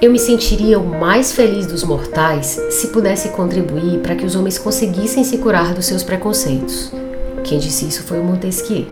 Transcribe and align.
Eu 0.00 0.12
me 0.12 0.18
sentiria 0.18 0.78
o 0.78 0.86
mais 0.86 1.32
feliz 1.32 1.66
dos 1.66 1.82
mortais 1.82 2.60
se 2.70 2.88
pudesse 2.88 3.30
contribuir 3.30 4.00
para 4.00 4.14
que 4.14 4.26
os 4.26 4.36
homens 4.36 4.58
conseguissem 4.58 5.24
se 5.24 5.38
curar 5.38 5.72
dos 5.72 5.86
seus 5.86 6.02
preconceitos. 6.02 6.92
Quem 7.42 7.58
disse 7.58 7.86
isso 7.86 8.02
foi 8.02 8.20
o 8.20 8.24
Montesquieu. 8.24 8.88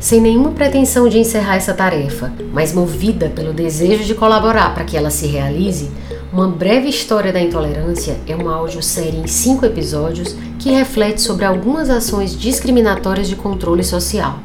Sem 0.00 0.22
nenhuma 0.22 0.52
pretensão 0.52 1.10
de 1.10 1.18
encerrar 1.18 1.56
essa 1.56 1.74
tarefa, 1.74 2.32
mas 2.50 2.72
movida 2.72 3.28
pelo 3.28 3.52
desejo 3.52 4.04
de 4.04 4.14
colaborar 4.14 4.72
para 4.72 4.84
que 4.84 4.96
ela 4.96 5.10
se 5.10 5.26
realize, 5.26 5.90
uma 6.32 6.48
breve 6.48 6.88
história 6.88 7.32
da 7.32 7.40
intolerância 7.40 8.16
é 8.26 8.34
uma 8.34 8.54
audiosérie 8.54 9.20
em 9.20 9.26
cinco 9.26 9.66
episódios 9.66 10.34
que 10.58 10.70
reflete 10.70 11.20
sobre 11.20 11.44
algumas 11.44 11.90
ações 11.90 12.34
discriminatórias 12.34 13.28
de 13.28 13.36
controle 13.36 13.84
social. 13.84 14.38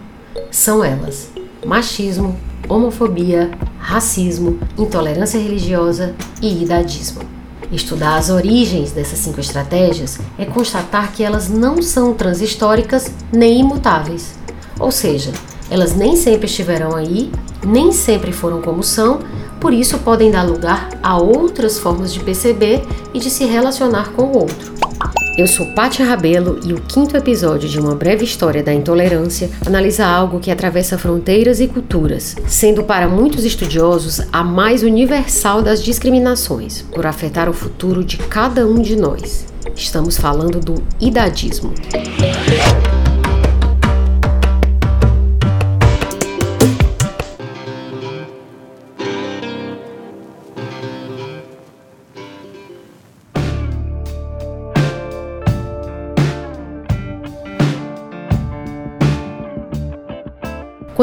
São 0.51 0.83
elas: 0.83 1.29
machismo, 1.65 2.35
homofobia, 2.69 3.51
racismo, 3.77 4.59
intolerância 4.77 5.39
religiosa 5.39 6.15
e 6.41 6.63
idadismo. 6.63 7.21
Estudar 7.71 8.17
as 8.17 8.29
origens 8.29 8.91
dessas 8.91 9.19
cinco 9.19 9.39
estratégias 9.39 10.19
é 10.37 10.45
constatar 10.45 11.11
que 11.11 11.23
elas 11.23 11.49
não 11.49 11.81
são 11.81 12.13
transhistóricas 12.13 13.11
nem 13.31 13.61
imutáveis. 13.61 14.35
Ou 14.79 14.91
seja, 14.91 15.31
elas 15.69 15.95
nem 15.95 16.15
sempre 16.15 16.45
estiverão 16.45 16.95
aí, 16.95 17.31
nem 17.65 17.91
sempre 17.91 18.31
foram 18.31 18.61
como 18.61 18.83
são, 18.83 19.19
por 19.59 19.73
isso 19.73 19.97
podem 19.99 20.29
dar 20.29 20.43
lugar 20.43 20.89
a 21.01 21.17
outras 21.17 21.79
formas 21.79 22.13
de 22.13 22.19
perceber 22.19 22.83
e 23.13 23.19
de 23.19 23.29
se 23.29 23.45
relacionar 23.45 24.11
com 24.11 24.23
o 24.23 24.37
outro. 24.37 24.73
Eu 25.35 25.47
sou 25.47 25.65
Pátia 25.65 26.05
Rabelo 26.05 26.59
e 26.63 26.73
o 26.73 26.81
quinto 26.81 27.17
episódio 27.17 27.67
de 27.67 27.79
Uma 27.79 27.95
Breve 27.95 28.23
História 28.23 28.61
da 28.61 28.71
Intolerância 28.71 29.49
analisa 29.65 30.05
algo 30.05 30.39
que 30.39 30.51
atravessa 30.51 30.95
fronteiras 30.95 31.59
e 31.59 31.67
culturas, 31.67 32.35
sendo 32.47 32.83
para 32.83 33.09
muitos 33.09 33.43
estudiosos 33.43 34.21
a 34.31 34.43
mais 34.43 34.83
universal 34.83 35.63
das 35.63 35.83
discriminações, 35.83 36.83
por 36.83 37.07
afetar 37.07 37.49
o 37.49 37.53
futuro 37.53 38.03
de 38.03 38.17
cada 38.17 38.67
um 38.67 38.79
de 38.79 38.95
nós. 38.95 39.47
Estamos 39.75 40.17
falando 40.17 40.59
do 40.59 40.83
idadismo. 41.01 41.73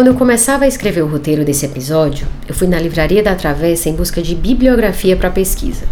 Quando 0.01 0.06
eu 0.06 0.15
começava 0.15 0.65
a 0.65 0.67
escrever 0.67 1.03
o 1.03 1.06
roteiro 1.06 1.45
desse 1.45 1.67
episódio, 1.67 2.27
eu 2.48 2.55
fui 2.55 2.67
na 2.67 2.81
livraria 2.81 3.23
da 3.23 3.34
Travessa 3.34 3.91
em 3.91 3.95
busca 3.95 4.23
de 4.23 4.34
bibliografia 4.34 5.15
para 5.15 5.29
pesquisa. 5.29 5.84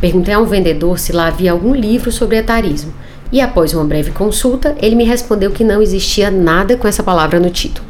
Perguntei 0.00 0.34
a 0.34 0.40
um 0.40 0.44
vendedor 0.44 0.98
se 0.98 1.12
lá 1.12 1.28
havia 1.28 1.52
algum 1.52 1.72
livro 1.72 2.10
sobre 2.10 2.38
etarismo, 2.38 2.92
e 3.30 3.40
após 3.40 3.72
uma 3.72 3.84
breve 3.84 4.10
consulta, 4.10 4.74
ele 4.82 4.96
me 4.96 5.04
respondeu 5.04 5.52
que 5.52 5.62
não 5.62 5.80
existia 5.80 6.28
nada 6.28 6.76
com 6.76 6.88
essa 6.88 7.04
palavra 7.04 7.38
no 7.38 7.48
título. 7.48 7.86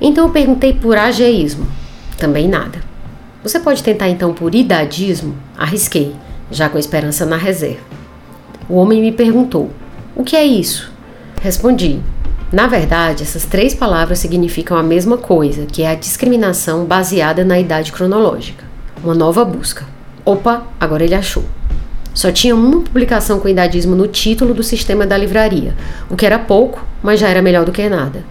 Então 0.00 0.28
eu 0.28 0.32
perguntei 0.32 0.72
por 0.72 0.96
ageísmo, 0.96 1.66
também 2.16 2.48
nada. 2.48 2.80
Você 3.42 3.60
pode 3.60 3.82
tentar 3.82 4.08
então 4.08 4.32
por 4.32 4.54
idadismo? 4.54 5.36
Arrisquei, 5.58 6.16
já 6.50 6.70
com 6.70 6.78
esperança 6.78 7.26
na 7.26 7.36
reserva. 7.36 7.84
O 8.66 8.76
homem 8.76 9.02
me 9.02 9.12
perguntou: 9.12 9.68
O 10.16 10.24
que 10.24 10.34
é 10.34 10.46
isso? 10.46 10.90
Respondi: 11.42 12.00
na 12.52 12.66
verdade, 12.66 13.22
essas 13.22 13.44
três 13.44 13.74
palavras 13.74 14.18
significam 14.18 14.76
a 14.76 14.82
mesma 14.82 15.16
coisa, 15.16 15.66
que 15.66 15.82
é 15.82 15.90
a 15.90 15.94
discriminação 15.94 16.84
baseada 16.84 17.44
na 17.44 17.60
idade 17.60 17.92
cronológica. 17.92 18.64
Uma 19.04 19.14
nova 19.14 19.44
busca. 19.44 19.84
Opa, 20.24 20.64
agora 20.80 21.04
ele 21.04 21.14
achou. 21.14 21.44
Só 22.12 22.32
tinha 22.32 22.54
uma 22.56 22.80
publicação 22.80 23.38
com 23.38 23.48
idadismo 23.48 23.94
no 23.94 24.08
título 24.08 24.52
do 24.52 24.64
sistema 24.64 25.06
da 25.06 25.16
livraria, 25.16 25.76
o 26.10 26.16
que 26.16 26.26
era 26.26 26.40
pouco, 26.40 26.84
mas 27.00 27.20
já 27.20 27.28
era 27.28 27.40
melhor 27.40 27.64
do 27.64 27.70
que 27.70 27.88
nada. 27.88 28.24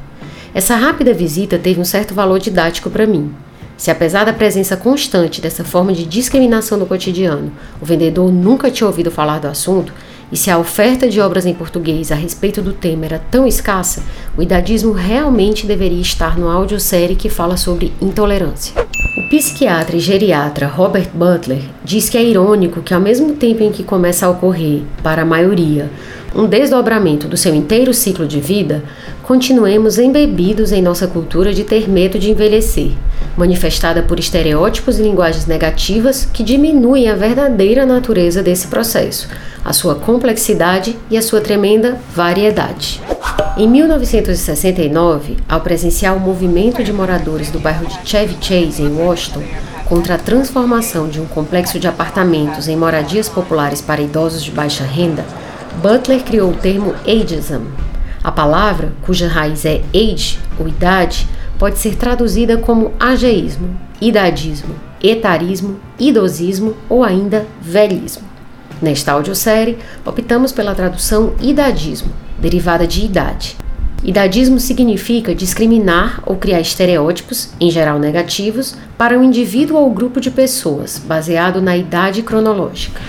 Essa 0.53 0.75
rápida 0.75 1.13
visita 1.13 1.57
teve 1.57 1.79
um 1.79 1.85
certo 1.85 2.13
valor 2.13 2.39
didático 2.39 2.89
para 2.89 3.07
mim. 3.07 3.33
Se 3.77 3.89
apesar 3.89 4.25
da 4.25 4.33
presença 4.33 4.75
constante 4.75 5.39
dessa 5.39 5.63
forma 5.63 5.93
de 5.93 6.03
discriminação 6.03 6.77
no 6.77 6.85
cotidiano, 6.85 7.53
o 7.79 7.85
vendedor 7.85 8.29
nunca 8.29 8.69
tinha 8.69 8.87
ouvido 8.87 9.09
falar 9.09 9.39
do 9.39 9.47
assunto, 9.47 9.93
e 10.31 10.37
se 10.37 10.51
a 10.51 10.57
oferta 10.57 11.07
de 11.07 11.19
obras 11.19 11.45
em 11.45 11.53
português 11.53 12.11
a 12.11 12.15
respeito 12.15 12.61
do 12.61 12.73
tema 12.73 13.05
era 13.05 13.19
tão 13.31 13.47
escassa, 13.47 14.03
o 14.37 14.41
idadismo 14.43 14.91
realmente 14.91 15.65
deveria 15.65 16.01
estar 16.01 16.37
no 16.37 16.49
audiosérie 16.49 17.15
que 17.15 17.29
fala 17.29 17.57
sobre 17.57 17.93
intolerância. 17.99 18.73
O 19.17 19.29
psiquiatra 19.29 19.97
e 19.97 19.99
geriatra 19.99 20.67
Robert 20.67 21.09
Butler 21.13 21.61
diz 21.83 22.09
que 22.09 22.17
é 22.17 22.23
irônico 22.23 22.81
que, 22.81 22.93
ao 22.93 23.01
mesmo 23.01 23.33
tempo 23.33 23.63
em 23.63 23.71
que 23.71 23.83
começa 23.83 24.25
a 24.25 24.29
ocorrer, 24.29 24.83
para 25.01 25.23
a 25.23 25.25
maioria, 25.25 25.89
um 26.35 26.45
desdobramento 26.45 27.27
do 27.27 27.35
seu 27.35 27.55
inteiro 27.55 27.93
ciclo 27.93 28.27
de 28.27 28.39
vida, 28.39 28.83
continuemos 29.29 29.99
embebidos 29.99 30.71
em 30.71 30.81
nossa 30.81 31.05
cultura 31.05 31.53
de 31.53 31.63
ter 31.63 31.87
medo 31.87 32.17
de 32.17 32.31
envelhecer, 32.31 32.93
manifestada 33.37 34.01
por 34.01 34.17
estereótipos 34.17 34.97
e 34.97 35.03
linguagens 35.03 35.45
negativas 35.45 36.25
que 36.25 36.41
diminuem 36.41 37.07
a 37.07 37.13
verdadeira 37.13 37.85
natureza 37.85 38.41
desse 38.41 38.65
processo, 38.65 39.29
a 39.63 39.71
sua 39.71 39.93
complexidade 39.93 40.97
e 41.11 41.15
a 41.15 41.21
sua 41.21 41.41
tremenda 41.41 41.99
variedade. 42.11 42.99
Em 43.55 43.67
1969, 43.67 45.37
ao 45.47 45.61
presenciar 45.61 46.17
o 46.17 46.19
movimento 46.19 46.83
de 46.83 46.91
moradores 46.91 47.51
do 47.51 47.59
bairro 47.59 47.85
de 47.85 48.09
Chevy 48.09 48.35
Chase, 48.41 48.81
em 48.81 48.97
Washington, 48.97 49.43
contra 49.85 50.15
a 50.15 50.17
transformação 50.17 51.07
de 51.07 51.21
um 51.21 51.27
complexo 51.27 51.79
de 51.79 51.87
apartamentos 51.87 52.67
em 52.67 52.75
moradias 52.75 53.29
populares 53.29 53.79
para 53.79 54.01
idosos 54.01 54.43
de 54.43 54.49
baixa 54.49 54.83
renda, 54.83 55.23
Butler 55.83 56.23
criou 56.23 56.49
o 56.49 56.55
termo 56.55 56.95
ageism. 57.05 57.88
A 58.23 58.31
palavra, 58.31 58.91
cuja 59.01 59.27
raiz 59.27 59.65
é 59.65 59.81
age, 59.93 60.37
ou 60.59 60.67
idade, 60.67 61.27
pode 61.57 61.77
ser 61.79 61.95
traduzida 61.95 62.57
como 62.57 62.93
ageísmo, 62.99 63.79
idadismo, 64.01 64.75
etarismo, 65.01 65.79
idosismo 65.97 66.75
ou 66.89 67.03
ainda 67.03 67.45
velhismo. 67.61 68.27
Nesta 68.81 69.11
audiosérie, 69.13 69.77
optamos 70.05 70.51
pela 70.51 70.75
tradução 70.75 71.33
idadismo, 71.41 72.11
derivada 72.39 72.87
de 72.87 73.05
idade. 73.05 73.57
Idadismo 74.01 74.59
significa 74.59 75.35
discriminar 75.35 76.21
ou 76.25 76.37
criar 76.37 76.61
estereótipos, 76.61 77.49
em 77.59 77.69
geral 77.69 77.99
negativos, 77.99 78.77
para 78.97 79.19
um 79.19 79.23
indivíduo 79.23 79.77
ou 79.77 79.91
grupo 79.91 80.21
de 80.21 80.31
pessoas, 80.31 80.97
baseado 80.97 81.61
na 81.61 81.75
idade 81.75 82.23
cronológica. 82.23 83.01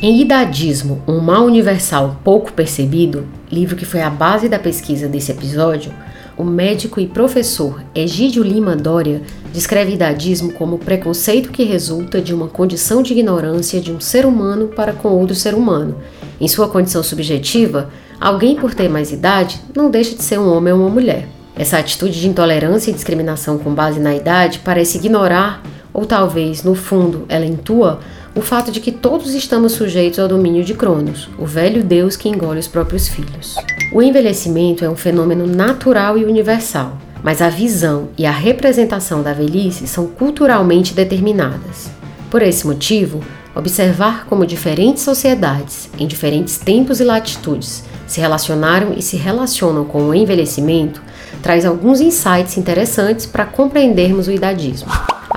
Em 0.00 0.20
Idadismo, 0.20 1.02
um 1.06 1.18
mal 1.18 1.44
universal 1.44 2.20
pouco 2.24 2.52
percebido, 2.52 3.26
livro 3.54 3.76
que 3.76 3.84
foi 3.84 4.02
a 4.02 4.10
base 4.10 4.48
da 4.48 4.58
pesquisa 4.58 5.06
desse 5.06 5.30
episódio, 5.30 5.92
o 6.36 6.42
médico 6.42 6.98
e 6.98 7.06
professor 7.06 7.80
Egídio 7.94 8.42
Lima 8.42 8.74
Dória 8.74 9.22
descreve 9.52 9.94
idadismo 9.94 10.52
como 10.52 10.78
preconceito 10.78 11.52
que 11.52 11.62
resulta 11.62 12.20
de 12.20 12.34
uma 12.34 12.48
condição 12.48 13.02
de 13.02 13.12
ignorância 13.12 13.80
de 13.80 13.92
um 13.92 14.00
ser 14.00 14.26
humano 14.26 14.66
para 14.66 14.92
com 14.92 15.10
outro 15.10 15.36
ser 15.36 15.54
humano. 15.54 15.96
Em 16.40 16.48
sua 16.48 16.68
condição 16.68 17.04
subjetiva, 17.04 17.88
alguém 18.20 18.56
por 18.56 18.74
ter 18.74 18.88
mais 18.88 19.12
idade 19.12 19.60
não 19.76 19.88
deixa 19.88 20.16
de 20.16 20.22
ser 20.24 20.40
um 20.40 20.52
homem 20.52 20.72
ou 20.72 20.80
uma 20.80 20.90
mulher. 20.90 21.28
Essa 21.54 21.78
atitude 21.78 22.20
de 22.20 22.28
intolerância 22.28 22.90
e 22.90 22.94
discriminação 22.94 23.56
com 23.56 23.72
base 23.72 24.00
na 24.00 24.12
idade 24.12 24.60
parece 24.64 24.98
ignorar, 24.98 25.62
ou 25.92 26.04
talvez, 26.04 26.64
no 26.64 26.74
fundo, 26.74 27.24
ela 27.28 27.46
intua 27.46 28.00
o 28.34 28.40
fato 28.40 28.72
de 28.72 28.80
que 28.80 28.90
todos 28.90 29.34
estamos 29.34 29.72
sujeitos 29.72 30.18
ao 30.18 30.26
domínio 30.28 30.64
de 30.64 30.74
Cronos, 30.74 31.28
o 31.38 31.46
velho 31.46 31.84
deus 31.84 32.16
que 32.16 32.28
engole 32.28 32.58
os 32.58 32.66
próprios 32.66 33.06
filhos. 33.06 33.56
O 33.92 34.02
envelhecimento 34.02 34.84
é 34.84 34.90
um 34.90 34.96
fenômeno 34.96 35.46
natural 35.46 36.18
e 36.18 36.24
universal, 36.24 36.98
mas 37.22 37.40
a 37.40 37.48
visão 37.48 38.08
e 38.18 38.26
a 38.26 38.32
representação 38.32 39.22
da 39.22 39.32
velhice 39.32 39.86
são 39.86 40.06
culturalmente 40.06 40.94
determinadas. 40.94 41.90
Por 42.30 42.42
esse 42.42 42.66
motivo, 42.66 43.20
observar 43.54 44.26
como 44.26 44.44
diferentes 44.44 45.04
sociedades, 45.04 45.88
em 45.98 46.06
diferentes 46.06 46.58
tempos 46.58 46.98
e 46.98 47.04
latitudes, 47.04 47.84
se 48.06 48.20
relacionaram 48.20 48.92
e 48.96 49.00
se 49.00 49.16
relacionam 49.16 49.84
com 49.84 50.08
o 50.08 50.14
envelhecimento 50.14 51.00
traz 51.44 51.66
alguns 51.66 52.00
insights 52.00 52.56
interessantes 52.56 53.26
para 53.26 53.44
compreendermos 53.44 54.28
o 54.28 54.32
idadismo. 54.32 54.88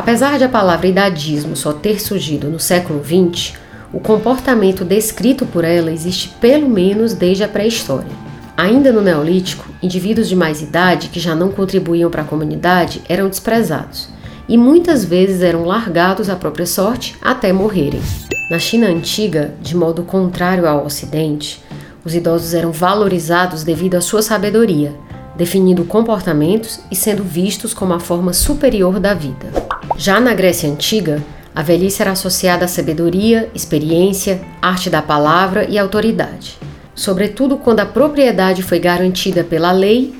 Apesar 0.08 0.38
de 0.38 0.46
a 0.46 0.48
palavra 0.48 0.88
idadismo 0.88 1.54
só 1.54 1.74
ter 1.74 2.00
surgido 2.00 2.48
no 2.48 2.62
século 2.62 3.04
XX, 3.04 3.56
o 3.92 4.00
comportamento 4.00 4.86
descrito 4.86 5.46
por 5.46 5.66
ela 5.66 5.92
existe 5.92 6.30
pelo 6.40 6.70
menos 6.70 7.14
desde 7.14 7.44
a 7.44 7.48
pré-história. 7.50 8.08
Ainda 8.56 8.94
no 8.94 9.02
Neolítico, 9.02 9.68
indivíduos 9.84 10.30
de 10.30 10.36
mais 10.38 10.62
idade 10.62 11.10
que 11.10 11.20
já 11.20 11.36
não 11.36 11.52
contribuíam 11.52 12.10
para 12.10 12.22
a 12.22 12.26
comunidade 12.26 13.02
eram 13.10 13.28
desprezados 13.28 14.08
e 14.48 14.58
muitas 14.58 15.04
vezes 15.04 15.42
eram 15.42 15.66
largados 15.66 16.30
à 16.30 16.38
própria 16.38 16.66
sorte 16.66 17.14
até 17.22 17.52
morrerem. 17.52 18.02
Na 18.50 18.60
China 18.60 18.88
antiga, 18.88 19.56
de 19.62 19.76
modo 19.76 20.04
contrário 20.04 20.66
ao 20.66 20.86
Ocidente, 20.86 21.62
os 22.06 22.16
idosos 22.16 22.54
eram 22.54 22.72
valorizados 22.72 23.62
devido 23.62 23.96
à 23.96 24.02
sua 24.02 24.22
sabedoria, 24.22 24.96
definindo 25.38 25.86
comportamentos 25.86 26.80
e 26.92 26.96
sendo 26.96 27.24
vistos 27.24 27.74
como 27.74 27.94
a 27.94 28.00
forma 28.00 28.34
superior 28.34 29.00
da 29.00 29.14
vida. 29.14 29.52
Já 29.96 30.20
na 30.20 30.34
Grécia 30.34 30.70
Antiga, 30.70 31.24
a 31.56 31.62
velhice 31.62 32.02
era 32.02 32.12
associada 32.12 32.66
à 32.66 32.68
sabedoria, 32.68 33.50
experiência, 33.56 34.42
arte 34.62 34.90
da 34.90 35.02
palavra 35.02 35.66
e 35.70 35.78
autoridade, 35.78 36.58
sobretudo 36.94 37.58
quando 37.58 37.80
a 37.80 37.86
propriedade 37.86 38.62
foi 38.62 38.80
garantida 38.80 39.44
pela 39.44 39.72
lei 39.72 40.14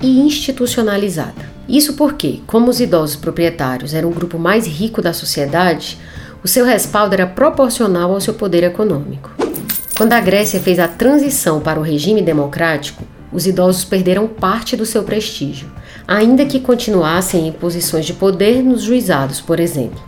e 0.00 0.20
institucionalizada. 0.20 1.50
Isso 1.68 1.94
porque, 1.94 2.40
como 2.46 2.70
os 2.70 2.80
idosos 2.80 3.16
proprietários 3.16 3.94
eram 3.94 4.08
o 4.08 4.14
grupo 4.14 4.38
mais 4.38 4.66
rico 4.66 5.00
da 5.00 5.12
sociedade, 5.12 5.98
o 6.42 6.48
seu 6.48 6.64
respaldo 6.64 7.14
era 7.14 7.26
proporcional 7.26 8.12
ao 8.12 8.20
seu 8.20 8.34
poder 8.34 8.64
econômico. 8.64 9.30
Quando 9.96 10.14
a 10.14 10.20
Grécia 10.20 10.58
fez 10.58 10.78
a 10.78 10.88
transição 10.88 11.60
para 11.60 11.78
o 11.78 11.82
regime 11.82 12.22
democrático, 12.22 13.04
os 13.32 13.46
idosos 13.46 13.84
perderam 13.84 14.26
parte 14.26 14.76
do 14.76 14.86
seu 14.86 15.02
prestígio, 15.02 15.70
ainda 16.06 16.44
que 16.44 16.60
continuassem 16.60 17.48
em 17.48 17.52
posições 17.52 18.06
de 18.06 18.12
poder 18.12 18.62
nos 18.62 18.82
juizados, 18.82 19.40
por 19.40 19.60
exemplo. 19.60 20.00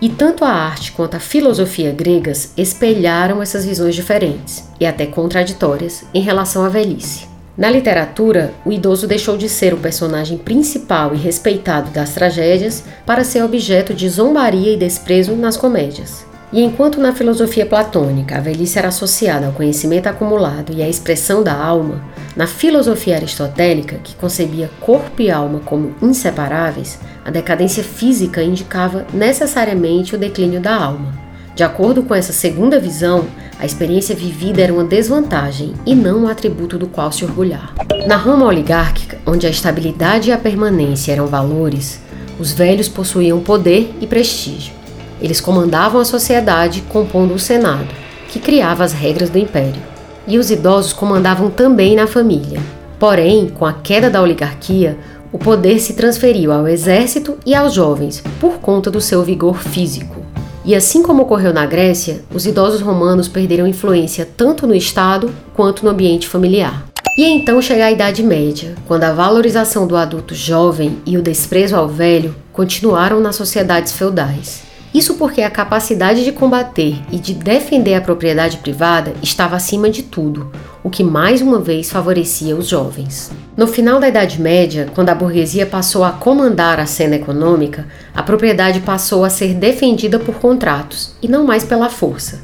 E 0.00 0.08
tanto 0.10 0.44
a 0.44 0.50
arte 0.50 0.92
quanto 0.92 1.16
a 1.16 1.20
filosofia 1.20 1.90
gregas 1.90 2.52
espelharam 2.56 3.40
essas 3.40 3.64
visões 3.64 3.94
diferentes 3.94 4.68
e 4.78 4.84
até 4.84 5.06
contraditórias 5.06 6.04
em 6.12 6.20
relação 6.20 6.64
à 6.64 6.68
velhice. 6.68 7.26
Na 7.56 7.70
literatura, 7.70 8.52
o 8.66 8.72
idoso 8.72 9.06
deixou 9.06 9.38
de 9.38 9.48
ser 9.48 9.72
o 9.72 9.78
personagem 9.78 10.36
principal 10.36 11.14
e 11.14 11.16
respeitado 11.16 11.90
das 11.90 12.12
tragédias 12.12 12.84
para 13.06 13.24
ser 13.24 13.42
objeto 13.42 13.94
de 13.94 14.06
zombaria 14.10 14.74
e 14.74 14.76
desprezo 14.76 15.34
nas 15.34 15.56
comédias. 15.56 16.25
E 16.52 16.62
enquanto 16.62 17.00
na 17.00 17.12
filosofia 17.12 17.66
platônica 17.66 18.36
a 18.36 18.40
velhice 18.40 18.78
era 18.78 18.88
associada 18.88 19.46
ao 19.46 19.52
conhecimento 19.52 20.06
acumulado 20.06 20.72
e 20.72 20.82
à 20.82 20.88
expressão 20.88 21.42
da 21.42 21.52
alma, 21.52 22.00
na 22.36 22.46
filosofia 22.46 23.16
aristotélica, 23.16 23.96
que 23.96 24.14
concebia 24.14 24.70
corpo 24.80 25.20
e 25.20 25.30
alma 25.30 25.60
como 25.64 25.94
inseparáveis, 26.00 27.00
a 27.24 27.30
decadência 27.30 27.82
física 27.82 28.42
indicava 28.42 29.06
necessariamente 29.12 30.14
o 30.14 30.18
declínio 30.18 30.60
da 30.60 30.76
alma. 30.76 31.12
De 31.56 31.64
acordo 31.64 32.02
com 32.02 32.14
essa 32.14 32.32
segunda 32.32 32.78
visão, 32.78 33.24
a 33.58 33.64
experiência 33.64 34.14
vivida 34.14 34.60
era 34.60 34.72
uma 34.72 34.84
desvantagem 34.84 35.72
e 35.86 35.94
não 35.94 36.24
um 36.24 36.28
atributo 36.28 36.78
do 36.78 36.86
qual 36.86 37.10
se 37.10 37.24
orgulhar. 37.24 37.74
Na 38.06 38.16
Roma 38.16 38.44
oligárquica, 38.44 39.18
onde 39.26 39.46
a 39.46 39.50
estabilidade 39.50 40.28
e 40.28 40.32
a 40.32 40.38
permanência 40.38 41.12
eram 41.12 41.26
valores, 41.26 41.98
os 42.38 42.52
velhos 42.52 42.88
possuíam 42.88 43.40
poder 43.40 43.94
e 44.00 44.06
prestígio. 44.06 44.75
Eles 45.20 45.40
comandavam 45.40 46.00
a 46.00 46.04
sociedade, 46.04 46.82
compondo 46.88 47.34
o 47.34 47.38
Senado, 47.38 47.88
que 48.28 48.38
criava 48.38 48.84
as 48.84 48.92
regras 48.92 49.30
do 49.30 49.38
império. 49.38 49.82
E 50.26 50.38
os 50.38 50.50
idosos 50.50 50.92
comandavam 50.92 51.50
também 51.50 51.96
na 51.96 52.06
família. 52.06 52.60
Porém, 52.98 53.48
com 53.48 53.64
a 53.64 53.72
queda 53.72 54.10
da 54.10 54.22
oligarquia, 54.22 54.98
o 55.32 55.38
poder 55.38 55.78
se 55.78 55.94
transferiu 55.94 56.52
ao 56.52 56.66
exército 56.66 57.36
e 57.44 57.54
aos 57.54 57.74
jovens 57.74 58.22
por 58.40 58.54
conta 58.54 58.90
do 58.90 59.00
seu 59.00 59.22
vigor 59.22 59.58
físico. 59.58 60.24
E 60.64 60.74
assim 60.74 61.02
como 61.02 61.22
ocorreu 61.22 61.52
na 61.52 61.64
Grécia, 61.64 62.22
os 62.34 62.44
idosos 62.44 62.80
romanos 62.80 63.28
perderam 63.28 63.66
influência 63.66 64.28
tanto 64.36 64.66
no 64.66 64.74
Estado 64.74 65.32
quanto 65.54 65.84
no 65.84 65.90
ambiente 65.90 66.26
familiar. 66.26 66.86
E 67.16 67.24
então 67.24 67.62
chega 67.62 67.86
a 67.86 67.92
Idade 67.92 68.22
Média, 68.22 68.74
quando 68.86 69.04
a 69.04 69.12
valorização 69.12 69.86
do 69.86 69.96
adulto 69.96 70.34
jovem 70.34 70.98
e 71.06 71.16
o 71.16 71.22
desprezo 71.22 71.76
ao 71.76 71.88
velho 71.88 72.34
continuaram 72.52 73.20
nas 73.20 73.36
sociedades 73.36 73.92
feudais. 73.92 74.65
Isso 74.96 75.16
porque 75.16 75.42
a 75.42 75.50
capacidade 75.50 76.24
de 76.24 76.32
combater 76.32 76.96
e 77.12 77.18
de 77.18 77.34
defender 77.34 77.92
a 77.92 78.00
propriedade 78.00 78.56
privada 78.56 79.12
estava 79.22 79.54
acima 79.54 79.90
de 79.90 80.02
tudo, 80.02 80.50
o 80.82 80.88
que 80.88 81.04
mais 81.04 81.42
uma 81.42 81.60
vez 81.60 81.90
favorecia 81.90 82.56
os 82.56 82.66
jovens. 82.66 83.30
No 83.54 83.66
final 83.66 84.00
da 84.00 84.08
Idade 84.08 84.40
Média, 84.40 84.90
quando 84.94 85.10
a 85.10 85.14
burguesia 85.14 85.66
passou 85.66 86.02
a 86.02 86.12
comandar 86.12 86.80
a 86.80 86.86
cena 86.86 87.16
econômica, 87.16 87.86
a 88.14 88.22
propriedade 88.22 88.80
passou 88.80 89.22
a 89.22 89.28
ser 89.28 89.52
defendida 89.52 90.18
por 90.18 90.36
contratos 90.36 91.14
e 91.20 91.28
não 91.28 91.44
mais 91.44 91.62
pela 91.62 91.90
força. 91.90 92.40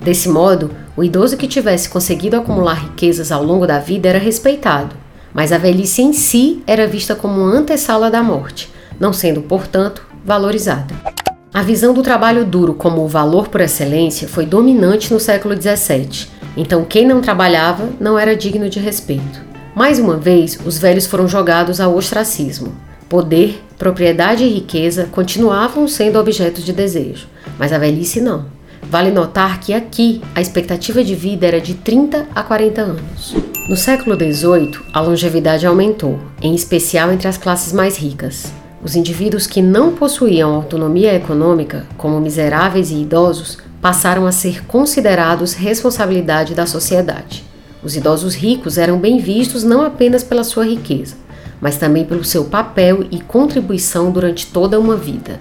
Desse 0.00 0.28
modo, 0.28 0.72
o 0.96 1.04
idoso 1.04 1.36
que 1.36 1.46
tivesse 1.46 1.88
conseguido 1.88 2.36
acumular 2.36 2.82
riquezas 2.82 3.30
ao 3.30 3.44
longo 3.44 3.64
da 3.64 3.78
vida 3.78 4.08
era 4.08 4.18
respeitado, 4.18 4.96
mas 5.32 5.52
a 5.52 5.56
velhice 5.56 6.02
em 6.02 6.12
si 6.12 6.64
era 6.66 6.84
vista 6.84 7.14
como 7.14 7.42
antessala 7.42 8.10
da 8.10 8.24
morte, 8.24 8.68
não 8.98 9.12
sendo, 9.12 9.40
portanto, 9.40 10.04
valorizada. 10.24 11.21
A 11.54 11.60
visão 11.60 11.92
do 11.92 12.02
trabalho 12.02 12.46
duro 12.46 12.72
como 12.72 13.04
o 13.04 13.08
valor 13.08 13.48
por 13.48 13.60
excelência 13.60 14.26
foi 14.26 14.46
dominante 14.46 15.12
no 15.12 15.20
século 15.20 15.54
XVII, 15.54 16.26
então 16.56 16.82
quem 16.82 17.06
não 17.06 17.20
trabalhava 17.20 17.90
não 18.00 18.18
era 18.18 18.34
digno 18.34 18.70
de 18.70 18.80
respeito. 18.80 19.42
Mais 19.74 19.98
uma 19.98 20.16
vez, 20.16 20.58
os 20.64 20.78
velhos 20.78 21.06
foram 21.06 21.28
jogados 21.28 21.78
ao 21.78 21.94
ostracismo. 21.94 22.72
Poder, 23.06 23.62
propriedade 23.76 24.44
e 24.44 24.48
riqueza 24.48 25.06
continuavam 25.12 25.86
sendo 25.86 26.18
objetos 26.18 26.64
de 26.64 26.72
desejo, 26.72 27.26
mas 27.58 27.70
a 27.70 27.78
velhice 27.78 28.18
não. 28.18 28.46
Vale 28.84 29.10
notar 29.10 29.60
que 29.60 29.74
aqui 29.74 30.22
a 30.34 30.40
expectativa 30.40 31.04
de 31.04 31.14
vida 31.14 31.46
era 31.46 31.60
de 31.60 31.74
30 31.74 32.28
a 32.34 32.42
40 32.42 32.80
anos. 32.80 33.36
No 33.68 33.76
século 33.76 34.16
XVIII, 34.16 34.78
a 34.90 35.02
longevidade 35.02 35.66
aumentou, 35.66 36.18
em 36.40 36.54
especial 36.54 37.12
entre 37.12 37.28
as 37.28 37.36
classes 37.36 37.74
mais 37.74 37.98
ricas. 37.98 38.50
Os 38.84 38.96
indivíduos 38.96 39.46
que 39.46 39.62
não 39.62 39.92
possuíam 39.92 40.52
autonomia 40.52 41.14
econômica, 41.14 41.86
como 41.96 42.20
miseráveis 42.20 42.90
e 42.90 42.96
idosos, 42.96 43.58
passaram 43.80 44.26
a 44.26 44.32
ser 44.32 44.64
considerados 44.66 45.54
responsabilidade 45.54 46.52
da 46.52 46.66
sociedade. 46.66 47.44
Os 47.82 47.96
idosos 47.96 48.34
ricos 48.34 48.78
eram 48.78 48.98
bem 48.98 49.18
vistos 49.18 49.62
não 49.62 49.82
apenas 49.82 50.24
pela 50.24 50.42
sua 50.42 50.64
riqueza, 50.64 51.14
mas 51.60 51.76
também 51.76 52.04
pelo 52.04 52.24
seu 52.24 52.44
papel 52.44 53.04
e 53.08 53.20
contribuição 53.20 54.10
durante 54.10 54.48
toda 54.48 54.80
uma 54.80 54.96
vida. 54.96 55.40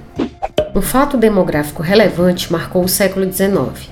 Um 0.76 0.82
fato 0.82 1.18
demográfico 1.18 1.82
relevante 1.82 2.52
marcou 2.52 2.84
o 2.84 2.90
século 2.90 3.26
XIX: 3.32 3.90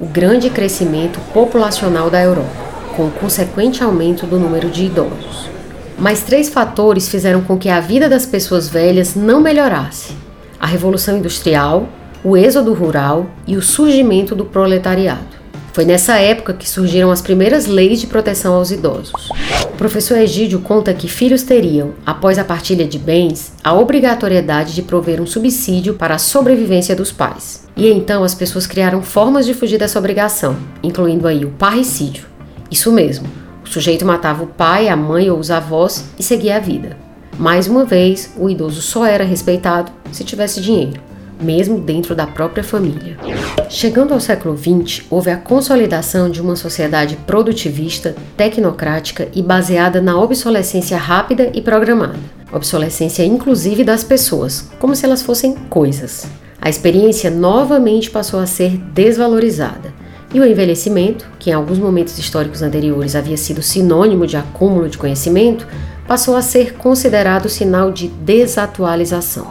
o 0.00 0.06
grande 0.06 0.48
crescimento 0.48 1.18
populacional 1.32 2.08
da 2.08 2.22
Europa, 2.22 2.72
com 2.96 3.06
o 3.06 3.10
consequente 3.10 3.82
aumento 3.82 4.26
do 4.26 4.38
número 4.38 4.70
de 4.70 4.84
idosos. 4.84 5.50
Mas 5.98 6.22
três 6.22 6.48
fatores 6.48 7.08
fizeram 7.08 7.42
com 7.42 7.58
que 7.58 7.68
a 7.68 7.80
vida 7.80 8.08
das 8.08 8.26
pessoas 8.26 8.68
velhas 8.68 9.14
não 9.14 9.40
melhorasse: 9.40 10.14
a 10.58 10.66
Revolução 10.66 11.18
Industrial, 11.18 11.88
o 12.24 12.36
êxodo 12.36 12.72
rural 12.72 13.26
e 13.46 13.56
o 13.56 13.62
surgimento 13.62 14.34
do 14.34 14.44
proletariado. 14.44 15.42
Foi 15.72 15.86
nessa 15.86 16.18
época 16.18 16.52
que 16.52 16.68
surgiram 16.68 17.10
as 17.10 17.22
primeiras 17.22 17.66
leis 17.66 17.98
de 17.98 18.06
proteção 18.06 18.54
aos 18.54 18.70
idosos. 18.70 19.30
O 19.64 19.76
professor 19.78 20.18
Egídio 20.18 20.60
conta 20.60 20.92
que 20.92 21.08
filhos 21.08 21.42
teriam, 21.42 21.94
após 22.04 22.38
a 22.38 22.44
partilha 22.44 22.86
de 22.86 22.98
bens, 22.98 23.54
a 23.64 23.72
obrigatoriedade 23.72 24.74
de 24.74 24.82
prover 24.82 25.18
um 25.18 25.26
subsídio 25.26 25.94
para 25.94 26.16
a 26.16 26.18
sobrevivência 26.18 26.94
dos 26.94 27.10
pais. 27.10 27.66
E 27.74 27.88
então 27.88 28.22
as 28.22 28.34
pessoas 28.34 28.66
criaram 28.66 29.02
formas 29.02 29.46
de 29.46 29.54
fugir 29.54 29.78
dessa 29.78 29.98
obrigação, 29.98 30.56
incluindo 30.82 31.26
aí 31.26 31.42
o 31.46 31.50
parricídio. 31.50 32.26
Isso 32.70 32.92
mesmo, 32.92 33.26
sujeito 33.72 34.04
matava 34.04 34.44
o 34.44 34.46
pai, 34.46 34.88
a 34.88 34.96
mãe 34.96 35.30
ou 35.30 35.38
os 35.38 35.50
avós 35.50 36.04
e 36.18 36.22
seguia 36.22 36.56
a 36.56 36.60
vida. 36.60 36.96
Mais 37.38 37.66
uma 37.66 37.84
vez, 37.84 38.30
o 38.36 38.50
idoso 38.50 38.82
só 38.82 39.06
era 39.06 39.24
respeitado 39.24 39.90
se 40.12 40.22
tivesse 40.22 40.60
dinheiro, 40.60 41.00
mesmo 41.40 41.80
dentro 41.80 42.14
da 42.14 42.26
própria 42.26 42.62
família. 42.62 43.16
Chegando 43.70 44.12
ao 44.12 44.20
século 44.20 44.56
XX, 44.56 45.06
houve 45.08 45.30
a 45.30 45.38
consolidação 45.38 46.28
de 46.28 46.42
uma 46.42 46.54
sociedade 46.54 47.16
produtivista, 47.26 48.14
tecnocrática 48.36 49.28
e 49.34 49.42
baseada 49.42 50.02
na 50.02 50.20
obsolescência 50.20 50.98
rápida 50.98 51.50
e 51.54 51.62
programada. 51.62 52.18
Obsolescência 52.52 53.24
inclusive 53.24 53.82
das 53.82 54.04
pessoas, 54.04 54.70
como 54.78 54.94
se 54.94 55.06
elas 55.06 55.22
fossem 55.22 55.54
coisas. 55.70 56.26
A 56.60 56.68
experiência 56.68 57.30
novamente 57.30 58.10
passou 58.10 58.38
a 58.38 58.46
ser 58.46 58.76
desvalorizada 58.76 59.91
e 60.34 60.40
o 60.40 60.46
envelhecimento, 60.46 61.26
que 61.38 61.50
em 61.50 61.52
alguns 61.52 61.78
momentos 61.78 62.18
históricos 62.18 62.62
anteriores 62.62 63.14
havia 63.14 63.36
sido 63.36 63.62
sinônimo 63.62 64.26
de 64.26 64.36
acúmulo 64.36 64.88
de 64.88 64.98
conhecimento, 64.98 65.66
passou 66.06 66.36
a 66.36 66.42
ser 66.42 66.74
considerado 66.74 67.48
sinal 67.48 67.92
de 67.92 68.08
desatualização. 68.08 69.46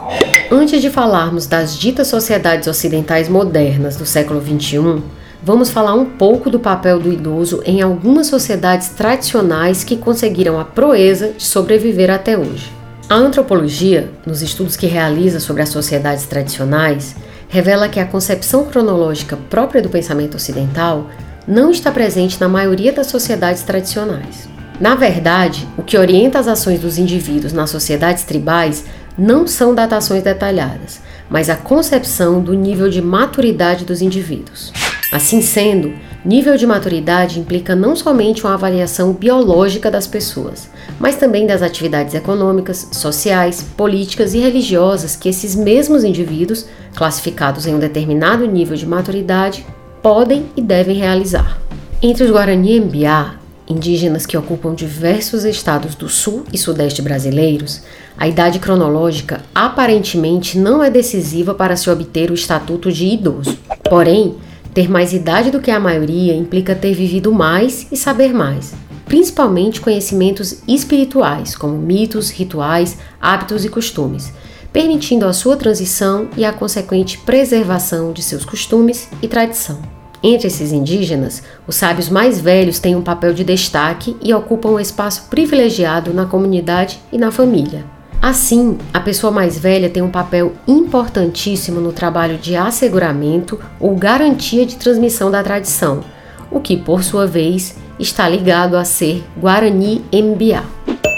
Antes 0.50 0.82
de 0.82 0.90
falarmos 0.90 1.46
das 1.46 1.78
ditas 1.78 2.08
sociedades 2.08 2.68
ocidentais 2.68 3.28
modernas 3.28 3.96
do 3.96 4.04
século 4.04 4.40
XXI, 4.40 5.02
vamos 5.42 5.70
falar 5.70 5.94
um 5.94 6.04
pouco 6.04 6.50
do 6.50 6.60
papel 6.60 6.98
do 6.98 7.12
idoso 7.12 7.62
em 7.64 7.80
algumas 7.80 8.26
sociedades 8.26 8.90
tradicionais 8.90 9.82
que 9.82 9.96
conseguiram 9.96 10.60
a 10.60 10.64
proeza 10.64 11.32
de 11.36 11.44
sobreviver 11.44 12.10
até 12.10 12.36
hoje. 12.36 12.70
A 13.08 13.14
antropologia, 13.14 14.10
nos 14.24 14.42
estudos 14.42 14.76
que 14.76 14.86
realiza 14.86 15.40
sobre 15.40 15.62
as 15.62 15.68
sociedades 15.68 16.26
tradicionais, 16.26 17.16
revela 17.52 17.86
que 17.86 18.00
a 18.00 18.06
concepção 18.06 18.64
cronológica 18.64 19.36
própria 19.36 19.82
do 19.82 19.90
pensamento 19.90 20.36
ocidental 20.36 21.10
não 21.46 21.70
está 21.70 21.92
presente 21.92 22.40
na 22.40 22.48
maioria 22.48 22.90
das 22.94 23.08
sociedades 23.08 23.62
tradicionais. 23.62 24.48
Na 24.80 24.94
verdade, 24.94 25.68
o 25.76 25.82
que 25.82 25.98
orienta 25.98 26.38
as 26.38 26.48
ações 26.48 26.80
dos 26.80 26.96
indivíduos 26.96 27.52
nas 27.52 27.68
sociedades 27.68 28.24
tribais 28.24 28.86
não 29.18 29.46
são 29.46 29.74
datações 29.74 30.22
detalhadas, 30.22 31.02
mas 31.28 31.50
a 31.50 31.54
concepção 31.54 32.40
do 32.40 32.54
nível 32.54 32.88
de 32.88 33.02
maturidade 33.02 33.84
dos 33.84 34.00
indivíduos. 34.00 34.72
Assim 35.12 35.42
sendo, 35.42 35.92
Nível 36.24 36.56
de 36.56 36.68
maturidade 36.68 37.40
implica 37.40 37.74
não 37.74 37.96
somente 37.96 38.44
uma 38.44 38.54
avaliação 38.54 39.12
biológica 39.12 39.90
das 39.90 40.06
pessoas, 40.06 40.70
mas 41.00 41.16
também 41.16 41.48
das 41.48 41.62
atividades 41.62 42.14
econômicas, 42.14 42.90
sociais, 42.92 43.66
políticas 43.76 44.32
e 44.32 44.38
religiosas 44.38 45.16
que 45.16 45.28
esses 45.28 45.56
mesmos 45.56 46.04
indivíduos, 46.04 46.66
classificados 46.94 47.66
em 47.66 47.74
um 47.74 47.78
determinado 47.80 48.46
nível 48.46 48.76
de 48.76 48.86
maturidade, 48.86 49.66
podem 50.00 50.46
e 50.56 50.62
devem 50.62 50.96
realizar. 50.96 51.58
Entre 52.00 52.22
os 52.22 52.30
Guarani 52.30 52.78
Mbiá, 52.78 53.34
indígenas 53.68 54.24
que 54.24 54.36
ocupam 54.36 54.76
diversos 54.76 55.44
estados 55.44 55.96
do 55.96 56.08
sul 56.08 56.44
e 56.52 56.58
sudeste 56.58 57.02
brasileiros, 57.02 57.82
a 58.16 58.28
idade 58.28 58.60
cronológica 58.60 59.40
aparentemente 59.52 60.56
não 60.56 60.84
é 60.84 60.88
decisiva 60.88 61.52
para 61.52 61.74
se 61.74 61.90
obter 61.90 62.30
o 62.30 62.34
estatuto 62.34 62.92
de 62.92 63.06
idoso. 63.06 63.58
Porém, 63.88 64.36
ter 64.74 64.90
mais 64.90 65.12
idade 65.12 65.50
do 65.50 65.60
que 65.60 65.70
a 65.70 65.80
maioria 65.80 66.34
implica 66.34 66.74
ter 66.74 66.94
vivido 66.94 67.32
mais 67.32 67.86
e 67.90 67.96
saber 67.96 68.32
mais, 68.32 68.74
principalmente 69.04 69.80
conhecimentos 69.80 70.62
espirituais, 70.66 71.54
como 71.54 71.76
mitos, 71.76 72.30
rituais, 72.30 72.96
hábitos 73.20 73.64
e 73.64 73.68
costumes, 73.68 74.32
permitindo 74.72 75.26
a 75.26 75.32
sua 75.32 75.56
transição 75.56 76.28
e 76.36 76.44
a 76.44 76.52
consequente 76.52 77.18
preservação 77.18 78.12
de 78.12 78.22
seus 78.22 78.44
costumes 78.44 79.08
e 79.20 79.28
tradição. 79.28 79.80
Entre 80.22 80.46
esses 80.46 80.72
indígenas, 80.72 81.42
os 81.66 81.74
sábios 81.74 82.08
mais 82.08 82.40
velhos 82.40 82.78
têm 82.78 82.94
um 82.94 83.02
papel 83.02 83.34
de 83.34 83.42
destaque 83.42 84.16
e 84.22 84.32
ocupam 84.32 84.70
um 84.70 84.80
espaço 84.80 85.24
privilegiado 85.28 86.14
na 86.14 86.26
comunidade 86.26 87.00
e 87.12 87.18
na 87.18 87.32
família. 87.32 87.84
Assim, 88.22 88.78
a 88.94 89.00
pessoa 89.00 89.32
mais 89.32 89.58
velha 89.58 89.90
tem 89.90 90.00
um 90.00 90.08
papel 90.08 90.52
importantíssimo 90.68 91.80
no 91.80 91.92
trabalho 91.92 92.38
de 92.38 92.54
asseguramento 92.54 93.58
ou 93.80 93.96
garantia 93.96 94.64
de 94.64 94.76
transmissão 94.76 95.28
da 95.28 95.42
tradição, 95.42 96.04
o 96.48 96.60
que, 96.60 96.76
por 96.76 97.02
sua 97.02 97.26
vez, 97.26 97.74
está 97.98 98.28
ligado 98.28 98.76
a 98.76 98.84
ser 98.84 99.24
Guarani 99.36 100.04
Mbiá. 100.14 100.62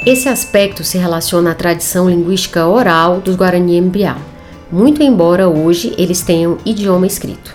Esse 0.07 0.31
aspecto 0.31 0.83
se 0.83 0.97
relaciona 0.97 1.51
à 1.51 1.55
tradição 1.55 2.09
linguística 2.09 2.67
oral 2.67 3.21
dos 3.21 3.37
Guarani 3.37 3.83
Mbiá, 3.83 4.17
muito 4.73 5.03
embora 5.03 5.47
hoje 5.47 5.93
eles 5.99 6.23
tenham 6.23 6.57
idioma 6.65 7.07
escrito. 7.07 7.55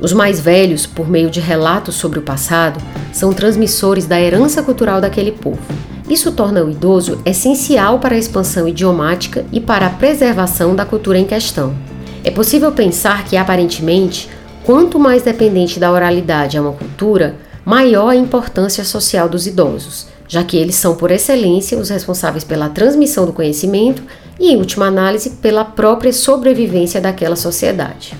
Os 0.00 0.12
mais 0.12 0.40
velhos, 0.40 0.86
por 0.86 1.08
meio 1.08 1.30
de 1.30 1.38
relatos 1.38 1.94
sobre 1.94 2.18
o 2.18 2.22
passado, 2.22 2.80
são 3.12 3.32
transmissores 3.32 4.06
da 4.06 4.20
herança 4.20 4.60
cultural 4.60 5.00
daquele 5.00 5.30
povo 5.30 5.62
isso 6.08 6.32
torna 6.32 6.64
o 6.64 6.70
idoso 6.70 7.20
essencial 7.24 7.98
para 7.98 8.14
a 8.14 8.18
expansão 8.18 8.66
idiomática 8.66 9.44
e 9.52 9.60
para 9.60 9.86
a 9.86 9.90
preservação 9.90 10.74
da 10.74 10.84
cultura 10.84 11.18
em 11.18 11.24
questão. 11.24 11.74
É 12.24 12.30
possível 12.30 12.72
pensar 12.72 13.24
que, 13.24 13.36
aparentemente, 13.36 14.28
quanto 14.64 14.98
mais 14.98 15.22
dependente 15.22 15.78
da 15.78 15.92
oralidade 15.92 16.56
é 16.56 16.60
uma 16.60 16.72
cultura, 16.72 17.36
maior 17.64 18.08
a 18.08 18.16
importância 18.16 18.84
social 18.84 19.28
dos 19.28 19.46
idosos, 19.46 20.06
já 20.26 20.42
que 20.42 20.56
eles 20.56 20.74
são, 20.74 20.94
por 20.94 21.10
excelência, 21.10 21.78
os 21.78 21.90
responsáveis 21.90 22.44
pela 22.44 22.68
transmissão 22.68 23.26
do 23.26 23.32
conhecimento 23.32 24.02
e, 24.38 24.52
em 24.52 24.56
última 24.56 24.86
análise, 24.86 25.30
pela 25.30 25.64
própria 25.64 26.12
sobrevivência 26.12 27.00
daquela 27.00 27.36
sociedade. 27.36 28.16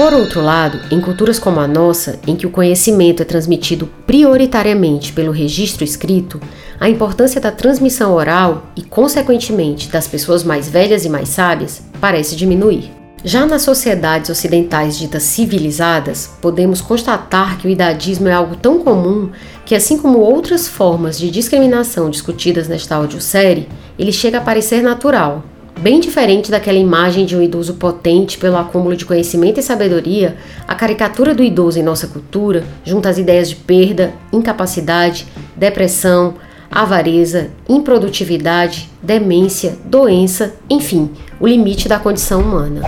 Por 0.00 0.14
outro 0.14 0.40
lado, 0.40 0.80
em 0.90 0.98
culturas 0.98 1.38
como 1.38 1.60
a 1.60 1.68
nossa, 1.68 2.18
em 2.26 2.34
que 2.34 2.46
o 2.46 2.50
conhecimento 2.50 3.20
é 3.20 3.24
transmitido 3.26 3.86
prioritariamente 4.06 5.12
pelo 5.12 5.30
registro 5.30 5.84
escrito, 5.84 6.40
a 6.80 6.88
importância 6.88 7.38
da 7.38 7.52
transmissão 7.52 8.14
oral 8.14 8.64
e, 8.74 8.80
consequentemente, 8.80 9.90
das 9.90 10.08
pessoas 10.08 10.42
mais 10.42 10.70
velhas 10.70 11.04
e 11.04 11.10
mais 11.10 11.28
sábias 11.28 11.82
parece 12.00 12.34
diminuir. 12.34 12.90
Já 13.22 13.44
nas 13.44 13.60
sociedades 13.60 14.30
ocidentais 14.30 14.98
ditas 14.98 15.22
civilizadas, 15.24 16.30
podemos 16.40 16.80
constatar 16.80 17.58
que 17.58 17.68
o 17.68 17.70
idadismo 17.70 18.26
é 18.26 18.32
algo 18.32 18.56
tão 18.56 18.78
comum 18.78 19.28
que, 19.66 19.74
assim 19.74 19.98
como 19.98 20.20
outras 20.20 20.66
formas 20.66 21.18
de 21.18 21.30
discriminação 21.30 22.08
discutidas 22.08 22.66
nesta 22.68 22.94
audiosérie, 22.94 23.68
ele 23.98 24.12
chega 24.12 24.38
a 24.38 24.40
parecer 24.40 24.82
natural, 24.82 25.44
Bem 25.78 25.98
diferente 25.98 26.50
daquela 26.50 26.78
imagem 26.78 27.24
de 27.24 27.36
um 27.36 27.42
idoso 27.42 27.74
potente 27.74 28.36
pelo 28.36 28.56
acúmulo 28.56 28.96
de 28.96 29.06
conhecimento 29.06 29.60
e 29.60 29.62
sabedoria, 29.62 30.36
a 30.68 30.74
caricatura 30.74 31.34
do 31.34 31.42
idoso 31.42 31.78
em 31.78 31.82
nossa 31.82 32.06
cultura 32.06 32.64
junta 32.84 33.08
as 33.08 33.16
ideias 33.16 33.48
de 33.48 33.56
perda, 33.56 34.12
incapacidade, 34.32 35.26
depressão, 35.56 36.34
avareza, 36.70 37.50
improdutividade, 37.68 38.90
demência, 39.02 39.76
doença, 39.84 40.54
enfim, 40.68 41.10
o 41.40 41.46
limite 41.46 41.88
da 41.88 41.98
condição 41.98 42.42
humana. 42.42 42.82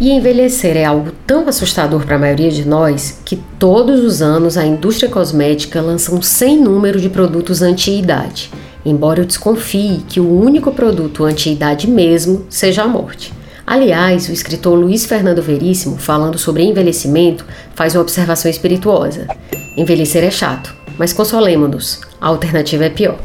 E 0.00 0.10
envelhecer 0.10 0.76
é 0.76 0.84
algo 0.84 1.12
tão 1.26 1.46
assustador 1.48 2.04
para 2.04 2.16
a 2.16 2.18
maioria 2.18 2.50
de 2.50 2.66
nós 2.66 3.20
que 3.24 3.36
todos 3.58 4.00
os 4.00 4.22
anos 4.22 4.56
a 4.56 4.64
indústria 4.64 5.10
cosmética 5.10 5.80
lança 5.80 6.14
um 6.14 6.22
sem 6.22 6.58
número 6.58 7.00
de 7.00 7.10
produtos 7.10 7.62
anti-idade 7.62 8.50
embora 8.84 9.20
eu 9.20 9.24
desconfie 9.24 10.02
que 10.08 10.20
o 10.20 10.40
único 10.40 10.72
produto 10.72 11.24
anti-idade 11.24 11.88
mesmo 11.88 12.46
seja 12.48 12.82
a 12.82 12.88
morte. 12.88 13.32
Aliás, 13.66 14.28
o 14.28 14.32
escritor 14.32 14.78
Luiz 14.78 15.04
Fernando 15.04 15.42
Veríssimo, 15.42 15.98
falando 15.98 16.38
sobre 16.38 16.62
envelhecimento, 16.62 17.44
faz 17.74 17.94
uma 17.94 18.00
observação 18.00 18.50
espirituosa. 18.50 19.26
Envelhecer 19.76 20.24
é 20.24 20.30
chato, 20.30 20.74
mas 20.98 21.12
consolemos-nos, 21.12 22.00
a 22.20 22.28
alternativa 22.28 22.86
é 22.86 22.90
pior. 22.90 23.18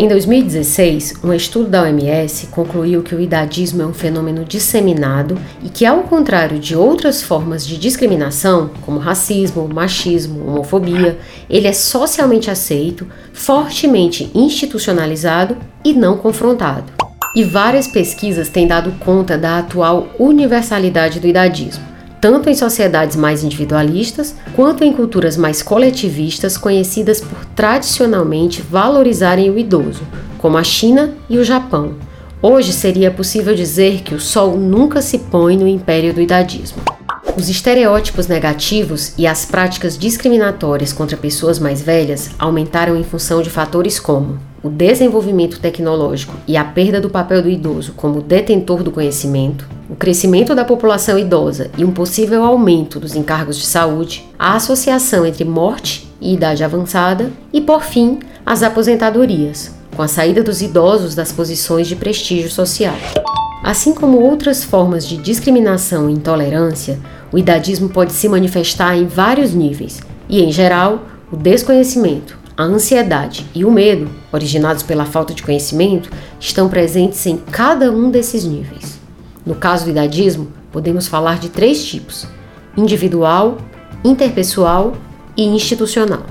Em 0.00 0.08
2016, 0.08 1.20
um 1.22 1.32
estudo 1.32 1.68
da 1.68 1.82
OMS 1.82 2.48
concluiu 2.48 3.00
que 3.00 3.14
o 3.14 3.20
idadismo 3.20 3.80
é 3.80 3.86
um 3.86 3.94
fenômeno 3.94 4.44
disseminado 4.44 5.38
e 5.62 5.68
que, 5.68 5.86
ao 5.86 6.02
contrário 6.02 6.58
de 6.58 6.74
outras 6.74 7.22
formas 7.22 7.64
de 7.64 7.78
discriminação, 7.78 8.70
como 8.84 8.98
racismo, 8.98 9.68
machismo, 9.72 10.48
homofobia, 10.48 11.16
ele 11.48 11.68
é 11.68 11.72
socialmente 11.72 12.50
aceito, 12.50 13.06
fortemente 13.32 14.32
institucionalizado 14.34 15.56
e 15.84 15.92
não 15.92 16.16
confrontado. 16.16 16.92
E 17.36 17.44
várias 17.44 17.86
pesquisas 17.86 18.48
têm 18.48 18.66
dado 18.66 18.90
conta 18.98 19.38
da 19.38 19.58
atual 19.60 20.08
universalidade 20.18 21.20
do 21.20 21.28
idadismo 21.28 21.93
tanto 22.24 22.48
em 22.48 22.54
sociedades 22.54 23.16
mais 23.16 23.44
individualistas 23.44 24.34
quanto 24.56 24.82
em 24.82 24.94
culturas 24.94 25.36
mais 25.36 25.60
coletivistas 25.60 26.56
conhecidas 26.56 27.20
por 27.20 27.44
tradicionalmente 27.54 28.62
valorizarem 28.62 29.50
o 29.50 29.58
idoso, 29.58 30.00
como 30.38 30.56
a 30.56 30.64
China 30.64 31.12
e 31.28 31.36
o 31.36 31.44
Japão. 31.44 31.96
Hoje 32.40 32.72
seria 32.72 33.10
possível 33.10 33.54
dizer 33.54 34.00
que 34.00 34.14
o 34.14 34.20
sol 34.20 34.56
nunca 34.56 35.02
se 35.02 35.18
põe 35.18 35.54
no 35.54 35.68
império 35.68 36.14
do 36.14 36.20
idadismo. 36.22 36.93
Os 37.36 37.48
estereótipos 37.48 38.28
negativos 38.28 39.12
e 39.18 39.26
as 39.26 39.44
práticas 39.44 39.98
discriminatórias 39.98 40.92
contra 40.92 41.16
pessoas 41.16 41.58
mais 41.58 41.82
velhas 41.82 42.30
aumentaram 42.38 42.96
em 42.96 43.02
função 43.02 43.42
de 43.42 43.50
fatores 43.50 43.98
como 43.98 44.38
o 44.62 44.68
desenvolvimento 44.68 45.58
tecnológico 45.58 46.32
e 46.46 46.56
a 46.56 46.64
perda 46.64 47.00
do 47.00 47.10
papel 47.10 47.42
do 47.42 47.50
idoso 47.50 47.92
como 47.96 48.22
detentor 48.22 48.84
do 48.84 48.92
conhecimento, 48.92 49.68
o 49.90 49.96
crescimento 49.96 50.54
da 50.54 50.64
população 50.64 51.18
idosa 51.18 51.72
e 51.76 51.84
um 51.84 51.90
possível 51.90 52.44
aumento 52.44 53.00
dos 53.00 53.16
encargos 53.16 53.58
de 53.58 53.66
saúde, 53.66 54.24
a 54.38 54.54
associação 54.54 55.26
entre 55.26 55.44
morte 55.44 56.08
e 56.20 56.34
idade 56.34 56.62
avançada 56.62 57.32
e, 57.52 57.60
por 57.60 57.82
fim, 57.82 58.20
as 58.46 58.62
aposentadorias, 58.62 59.74
com 59.96 60.02
a 60.02 60.08
saída 60.08 60.42
dos 60.42 60.62
idosos 60.62 61.16
das 61.16 61.32
posições 61.32 61.88
de 61.88 61.96
prestígio 61.96 62.50
social. 62.50 62.94
Assim 63.64 63.94
como 63.94 64.20
outras 64.20 64.62
formas 64.62 65.08
de 65.08 65.16
discriminação 65.16 66.10
e 66.10 66.12
intolerância, 66.12 66.98
o 67.34 67.38
idadismo 67.38 67.88
pode 67.88 68.12
se 68.12 68.28
manifestar 68.28 68.96
em 68.96 69.08
vários 69.08 69.52
níveis 69.52 70.00
e, 70.28 70.40
em 70.40 70.52
geral, 70.52 71.02
o 71.32 71.36
desconhecimento, 71.36 72.38
a 72.56 72.62
ansiedade 72.62 73.44
e 73.52 73.64
o 73.64 73.72
medo, 73.72 74.08
originados 74.32 74.84
pela 74.84 75.04
falta 75.04 75.34
de 75.34 75.42
conhecimento, 75.42 76.08
estão 76.38 76.68
presentes 76.68 77.26
em 77.26 77.36
cada 77.36 77.90
um 77.90 78.08
desses 78.08 78.44
níveis. 78.44 79.00
No 79.44 79.56
caso 79.56 79.84
do 79.84 79.90
idadismo, 79.90 80.46
podemos 80.70 81.08
falar 81.08 81.40
de 81.40 81.48
três 81.48 81.84
tipos: 81.84 82.24
individual, 82.76 83.58
interpessoal 84.04 84.92
e 85.36 85.42
institucional. 85.42 86.22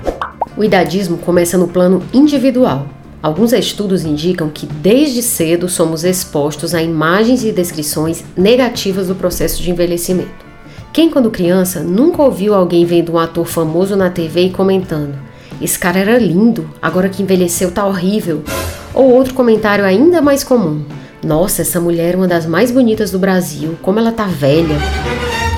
O 0.56 0.64
idadismo 0.64 1.18
começa 1.18 1.58
no 1.58 1.68
plano 1.68 2.02
individual. 2.14 2.86
Alguns 3.22 3.52
estudos 3.52 4.06
indicam 4.06 4.48
que 4.48 4.64
desde 4.64 5.20
cedo 5.20 5.68
somos 5.68 6.02
expostos 6.02 6.74
a 6.74 6.82
imagens 6.82 7.44
e 7.44 7.52
descrições 7.52 8.24
negativas 8.34 9.08
do 9.08 9.14
processo 9.14 9.62
de 9.62 9.70
envelhecimento. 9.70 10.53
Quem, 10.94 11.10
quando 11.10 11.28
criança, 11.28 11.80
nunca 11.80 12.22
ouviu 12.22 12.54
alguém 12.54 12.86
vendo 12.86 13.14
um 13.14 13.18
ator 13.18 13.44
famoso 13.44 13.96
na 13.96 14.10
TV 14.10 14.42
e 14.42 14.50
comentando: 14.50 15.18
esse 15.60 15.76
cara 15.76 15.98
era 15.98 16.16
lindo, 16.18 16.70
agora 16.80 17.08
que 17.08 17.20
envelheceu 17.20 17.72
tá 17.72 17.84
horrível. 17.84 18.44
Ou 18.94 19.10
outro 19.10 19.34
comentário 19.34 19.84
ainda 19.84 20.22
mais 20.22 20.44
comum: 20.44 20.84
Nossa, 21.20 21.62
essa 21.62 21.80
mulher 21.80 22.14
é 22.14 22.16
uma 22.16 22.28
das 22.28 22.46
mais 22.46 22.70
bonitas 22.70 23.10
do 23.10 23.18
Brasil, 23.18 23.76
como 23.82 23.98
ela 23.98 24.12
tá 24.12 24.26
velha. 24.26 24.78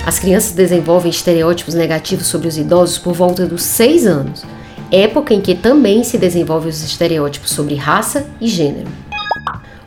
As 0.06 0.18
crianças 0.18 0.52
desenvolvem 0.52 1.10
estereótipos 1.10 1.74
negativos 1.74 2.28
sobre 2.28 2.48
os 2.48 2.56
idosos 2.56 2.96
por 2.96 3.12
volta 3.12 3.44
dos 3.44 3.62
6 3.62 4.06
anos, 4.06 4.42
época 4.90 5.34
em 5.34 5.42
que 5.42 5.54
também 5.54 6.02
se 6.02 6.16
desenvolvem 6.16 6.70
os 6.70 6.82
estereótipos 6.82 7.50
sobre 7.50 7.74
raça 7.74 8.26
e 8.40 8.48
gênero. 8.48 8.88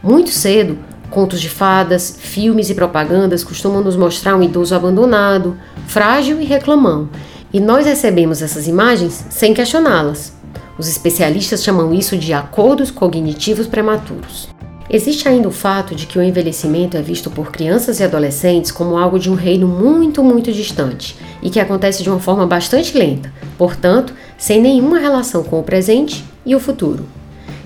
Muito 0.03 0.29
cedo, 0.29 0.77
contos 1.09 1.41
de 1.41 1.49
fadas, 1.49 2.15
filmes 2.19 2.69
e 2.69 2.75
propagandas 2.75 3.43
costumam 3.43 3.81
nos 3.81 3.95
mostrar 3.95 4.35
um 4.35 4.43
idoso 4.43 4.75
abandonado, 4.75 5.57
frágil 5.87 6.41
e 6.41 6.45
reclamão, 6.45 7.09
E 7.51 7.59
nós 7.59 7.85
recebemos 7.85 8.43
essas 8.43 8.67
imagens 8.67 9.25
sem 9.29 9.55
questioná-las. 9.55 10.33
Os 10.77 10.87
especialistas 10.87 11.63
chamam 11.63 11.93
isso 11.93 12.15
de 12.15 12.31
acordos 12.31 12.91
cognitivos 12.91 13.65
prematuros. 13.65 14.49
Existe 14.91 15.27
ainda 15.27 15.47
o 15.47 15.51
fato 15.51 15.93
de 15.93 16.07
que 16.07 16.17
o 16.17 16.23
envelhecimento 16.23 16.97
é 16.97 17.01
visto 17.01 17.29
por 17.29 17.51
crianças 17.51 17.99
e 17.99 18.03
adolescentes 18.03 18.71
como 18.71 18.97
algo 18.97 19.19
de 19.19 19.29
um 19.29 19.35
reino 19.35 19.67
muito, 19.67 20.23
muito 20.23 20.51
distante 20.51 21.15
e 21.43 21.49
que 21.49 21.59
acontece 21.59 22.01
de 22.01 22.09
uma 22.09 22.19
forma 22.19 22.47
bastante 22.47 22.97
lenta, 22.97 23.31
portanto, 23.57 24.13
sem 24.37 24.61
nenhuma 24.61 24.97
relação 24.97 25.43
com 25.43 25.59
o 25.59 25.63
presente 25.63 26.23
e 26.45 26.55
o 26.55 26.59
futuro. 26.59 27.05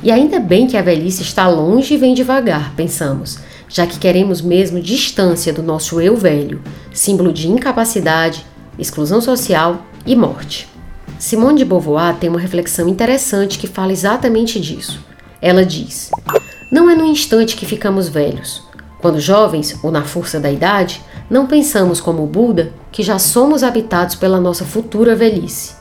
E 0.03 0.11
ainda 0.11 0.37
bem 0.37 0.67
que 0.67 0.75
a 0.75 0.81
velhice 0.81 1.21
está 1.21 1.47
longe 1.47 1.93
e 1.93 1.97
vem 1.97 2.13
devagar, 2.13 2.73
pensamos, 2.75 3.39
já 3.69 3.87
que 3.87 3.97
queremos 3.97 4.41
mesmo 4.41 4.81
distância 4.81 5.53
do 5.53 5.63
nosso 5.63 6.01
eu 6.01 6.17
velho, 6.17 6.61
símbolo 6.91 7.31
de 7.31 7.47
incapacidade, 7.47 8.45
exclusão 8.77 9.21
social 9.21 9.85
e 10.05 10.13
morte. 10.13 10.67
Simone 11.17 11.59
de 11.59 11.63
Beauvoir 11.63 12.17
tem 12.17 12.29
uma 12.29 12.39
reflexão 12.39 12.89
interessante 12.89 13.57
que 13.57 13.65
fala 13.65 13.93
exatamente 13.93 14.59
disso. 14.59 14.99
Ela 15.41 15.65
diz: 15.65 16.11
Não 16.69 16.89
é 16.89 16.95
no 16.95 17.05
instante 17.05 17.55
que 17.55 17.65
ficamos 17.65 18.09
velhos. 18.09 18.61
Quando 18.99 19.21
jovens 19.21 19.79
ou 19.81 19.89
na 19.89 20.03
força 20.03 20.37
da 20.37 20.51
idade, 20.51 21.01
não 21.29 21.47
pensamos 21.47 22.01
como 22.01 22.27
Buda 22.27 22.73
que 22.91 23.03
já 23.03 23.17
somos 23.17 23.63
habitados 23.63 24.15
pela 24.15 24.39
nossa 24.39 24.65
futura 24.65 25.15
velhice. 25.15 25.75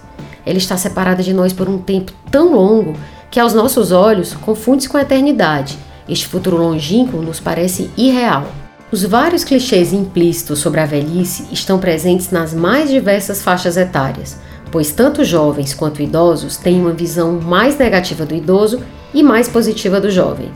Ela 0.47 0.59
está 0.59 0.77
separada 0.77 1.25
de 1.25 1.33
nós 1.33 1.53
por 1.53 1.69
um 1.69 1.79
tempo 1.79 2.13
tão 2.31 2.55
longo 2.55 2.97
que 3.33 3.41
aos 3.41 3.55
nossos 3.55 3.93
olhos 3.93 4.35
confunde-se 4.35 4.91
com 4.91 4.99
a 4.99 5.03
eternidade. 5.03 5.79
Este 6.07 6.27
futuro 6.27 6.59
longínquo 6.59 7.17
nos 7.17 7.41
parece 7.41 7.91
irreal. 7.97 8.47
Os 8.93 9.03
vários 9.05 9.43
clichês 9.43 9.91
implícitos 9.91 10.59
sobre 10.59 10.81
a 10.81 10.85
velhice 10.85 11.47
estão 11.51 11.79
presentes 11.79 12.31
nas 12.31 12.53
mais 12.53 12.91
diversas 12.91 13.41
faixas 13.41 13.79
etárias, 13.79 14.39
pois 14.71 14.93
tanto 14.93 15.25
jovens 15.25 15.73
quanto 15.73 16.03
idosos 16.03 16.59
têm 16.59 16.79
uma 16.79 16.93
visão 16.93 17.41
mais 17.41 17.79
negativa 17.79 18.27
do 18.27 18.35
idoso 18.35 18.83
e 19.15 19.23
mais 19.23 19.49
positiva 19.49 19.99
do 19.99 20.11
jovem. 20.11 20.51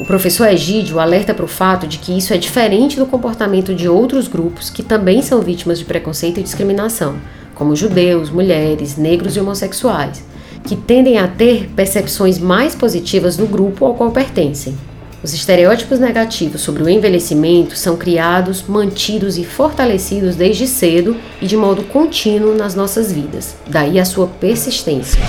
O 0.00 0.06
professor 0.06 0.46
Egídio 0.46 1.00
alerta 1.00 1.34
para 1.34 1.44
o 1.44 1.48
fato 1.48 1.84
de 1.84 1.98
que 1.98 2.16
isso 2.16 2.32
é 2.32 2.38
diferente 2.38 2.96
do 2.96 3.06
comportamento 3.06 3.74
de 3.74 3.88
outros 3.88 4.28
grupos 4.28 4.70
que 4.70 4.84
também 4.84 5.20
são 5.20 5.40
vítimas 5.40 5.80
de 5.80 5.84
preconceito 5.84 6.38
e 6.38 6.44
discriminação, 6.44 7.16
como 7.56 7.74
judeus, 7.74 8.30
mulheres, 8.30 8.96
negros 8.96 9.34
e 9.34 9.40
homossexuais, 9.40 10.22
que 10.64 10.74
tendem 10.74 11.18
a 11.18 11.28
ter 11.28 11.68
percepções 11.76 12.38
mais 12.38 12.74
positivas 12.74 13.36
do 13.36 13.46
grupo 13.46 13.84
ao 13.84 13.94
qual 13.94 14.10
pertencem. 14.10 14.74
Os 15.22 15.32
estereótipos 15.32 15.98
negativos 15.98 16.60
sobre 16.60 16.82
o 16.82 16.88
envelhecimento 16.88 17.76
são 17.76 17.96
criados, 17.96 18.64
mantidos 18.68 19.38
e 19.38 19.44
fortalecidos 19.44 20.36
desde 20.36 20.66
cedo 20.66 21.16
e 21.40 21.46
de 21.46 21.56
modo 21.56 21.82
contínuo 21.84 22.54
nas 22.54 22.74
nossas 22.74 23.10
vidas, 23.10 23.54
daí 23.66 23.98
a 23.98 24.04
sua 24.04 24.26
persistência. 24.26 25.22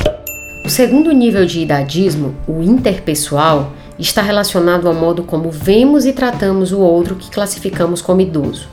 O 0.65 0.70
segundo 0.70 1.12
nível 1.12 1.46
de 1.46 1.62
idadismo, 1.62 2.36
o 2.48 2.62
interpessoal, 2.62 3.72
está 3.98 4.22
relacionado 4.22 4.88
ao 4.88 4.94
modo 4.94 5.24
como 5.24 5.50
vemos 5.50 6.06
e 6.06 6.12
tratamos 6.12 6.72
o 6.72 6.80
outro 6.80 7.15
que 7.15 7.32
classificamos 7.32 8.01
como 8.01 8.20
idoso. 8.20 8.68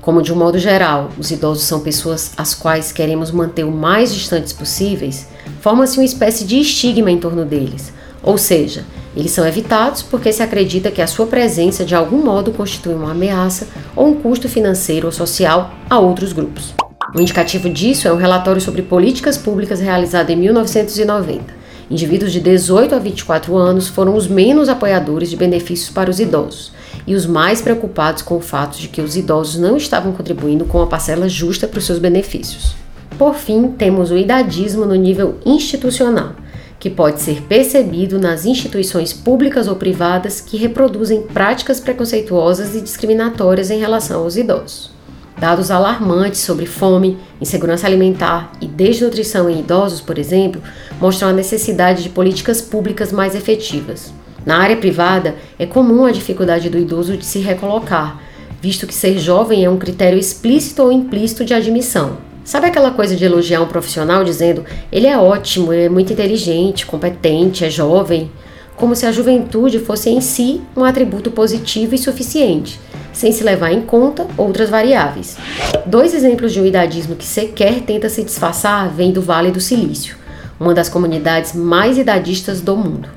Como 0.00 0.22
de 0.22 0.32
um 0.32 0.36
modo 0.36 0.58
geral, 0.58 1.10
os 1.18 1.30
idosos 1.30 1.64
são 1.64 1.80
pessoas 1.80 2.32
às 2.36 2.54
quais 2.54 2.90
queremos 2.90 3.30
manter 3.30 3.64
o 3.64 3.70
mais 3.70 4.14
distantes 4.14 4.52
possíveis, 4.52 5.28
forma-se 5.66 5.98
uma 5.98 6.04
espécie 6.04 6.44
de 6.44 6.60
estigma 6.60 7.10
em 7.10 7.18
torno 7.18 7.44
deles, 7.44 7.92
ou 8.22 8.38
seja, 8.38 8.84
eles 9.16 9.32
são 9.32 9.44
evitados 9.44 10.00
porque 10.00 10.32
se 10.32 10.40
acredita 10.40 10.92
que 10.92 11.02
a 11.02 11.08
sua 11.08 11.26
presença 11.26 11.84
de 11.84 11.92
algum 11.92 12.22
modo 12.22 12.52
constitui 12.52 12.94
uma 12.94 13.10
ameaça 13.10 13.66
ou 13.96 14.06
um 14.06 14.14
custo 14.14 14.48
financeiro 14.48 15.06
ou 15.06 15.12
social 15.12 15.74
a 15.90 15.98
outros 15.98 16.32
grupos. 16.32 16.72
Um 17.16 17.20
indicativo 17.20 17.68
disso 17.68 18.06
é 18.06 18.12
um 18.12 18.16
relatório 18.16 18.60
sobre 18.60 18.80
políticas 18.80 19.36
públicas 19.36 19.80
realizado 19.80 20.30
em 20.30 20.36
1990. 20.36 21.52
Indivíduos 21.90 22.30
de 22.30 22.38
18 22.38 22.94
a 22.94 23.00
24 23.00 23.56
anos 23.56 23.88
foram 23.88 24.14
os 24.14 24.28
menos 24.28 24.68
apoiadores 24.68 25.30
de 25.30 25.36
benefícios 25.36 25.90
para 25.90 26.08
os 26.08 26.20
idosos 26.20 26.70
e 27.08 27.16
os 27.16 27.26
mais 27.26 27.60
preocupados 27.60 28.22
com 28.22 28.36
o 28.36 28.40
fato 28.40 28.78
de 28.78 28.86
que 28.86 29.02
os 29.02 29.16
idosos 29.16 29.60
não 29.60 29.76
estavam 29.76 30.12
contribuindo 30.12 30.64
com 30.64 30.80
a 30.80 30.86
parcela 30.86 31.28
justa 31.28 31.66
para 31.66 31.80
os 31.80 31.86
seus 31.86 31.98
benefícios. 31.98 32.85
Por 33.18 33.34
fim, 33.34 33.68
temos 33.68 34.10
o 34.10 34.16
idadismo 34.16 34.84
no 34.84 34.94
nível 34.94 35.36
institucional 35.44 36.34
que 36.78 36.90
pode 36.90 37.20
ser 37.20 37.42
percebido 37.42 38.18
nas 38.18 38.44
instituições 38.44 39.12
públicas 39.12 39.66
ou 39.66 39.76
privadas 39.76 40.40
que 40.40 40.56
reproduzem 40.56 41.22
práticas 41.22 41.80
preconceituosas 41.80 42.74
e 42.74 42.80
discriminatórias 42.80 43.70
em 43.70 43.78
relação 43.78 44.22
aos 44.22 44.36
idosos. 44.36 44.90
Dados 45.38 45.70
alarmantes 45.70 46.40
sobre 46.40 46.64
fome, 46.64 47.18
insegurança 47.40 47.86
alimentar 47.86 48.52
e 48.60 48.66
desnutrição 48.66 49.50
em 49.50 49.60
idosos, 49.60 50.00
por 50.00 50.18
exemplo, 50.18 50.62
mostram 51.00 51.28
a 51.28 51.32
necessidade 51.32 52.02
de 52.02 52.08
políticas 52.08 52.60
públicas 52.60 53.12
mais 53.12 53.34
efetivas. 53.34 54.12
Na 54.46 54.58
área 54.58 54.76
privada, 54.76 55.34
é 55.58 55.66
comum 55.66 56.04
a 56.04 56.12
dificuldade 56.12 56.70
do 56.70 56.78
idoso 56.78 57.16
de 57.16 57.24
se 57.24 57.40
recolocar, 57.40 58.22
visto 58.62 58.86
que 58.86 58.94
ser 58.94 59.18
jovem 59.18 59.64
é 59.64 59.68
um 59.68 59.76
critério 59.76 60.18
explícito 60.18 60.82
ou 60.82 60.92
implícito 60.92 61.44
de 61.44 61.52
admissão. 61.52 62.16
Sabe 62.46 62.68
aquela 62.68 62.92
coisa 62.92 63.16
de 63.16 63.24
elogiar 63.24 63.60
um 63.60 63.66
profissional 63.66 64.22
dizendo 64.22 64.64
ele 64.92 65.08
é 65.08 65.18
ótimo, 65.18 65.72
é 65.72 65.88
muito 65.88 66.12
inteligente, 66.12 66.86
competente, 66.86 67.64
é 67.64 67.70
jovem? 67.70 68.30
Como 68.76 68.94
se 68.94 69.04
a 69.04 69.10
juventude 69.10 69.80
fosse 69.80 70.10
em 70.10 70.20
si 70.20 70.62
um 70.76 70.84
atributo 70.84 71.28
positivo 71.28 71.96
e 71.96 71.98
suficiente, 71.98 72.78
sem 73.12 73.32
se 73.32 73.42
levar 73.42 73.72
em 73.72 73.80
conta 73.80 74.28
outras 74.38 74.70
variáveis. 74.70 75.36
Dois 75.84 76.14
exemplos 76.14 76.52
de 76.52 76.60
um 76.60 76.66
idadismo 76.66 77.16
que 77.16 77.24
sequer 77.24 77.80
tenta 77.80 78.08
se 78.08 78.22
disfarçar 78.22 78.90
vêm 78.90 79.10
do 79.10 79.20
Vale 79.20 79.50
do 79.50 79.60
Silício, 79.60 80.16
uma 80.58 80.74
das 80.74 80.88
comunidades 80.88 81.54
mais 81.54 81.98
idadistas 81.98 82.60
do 82.60 82.76
mundo. 82.76 83.08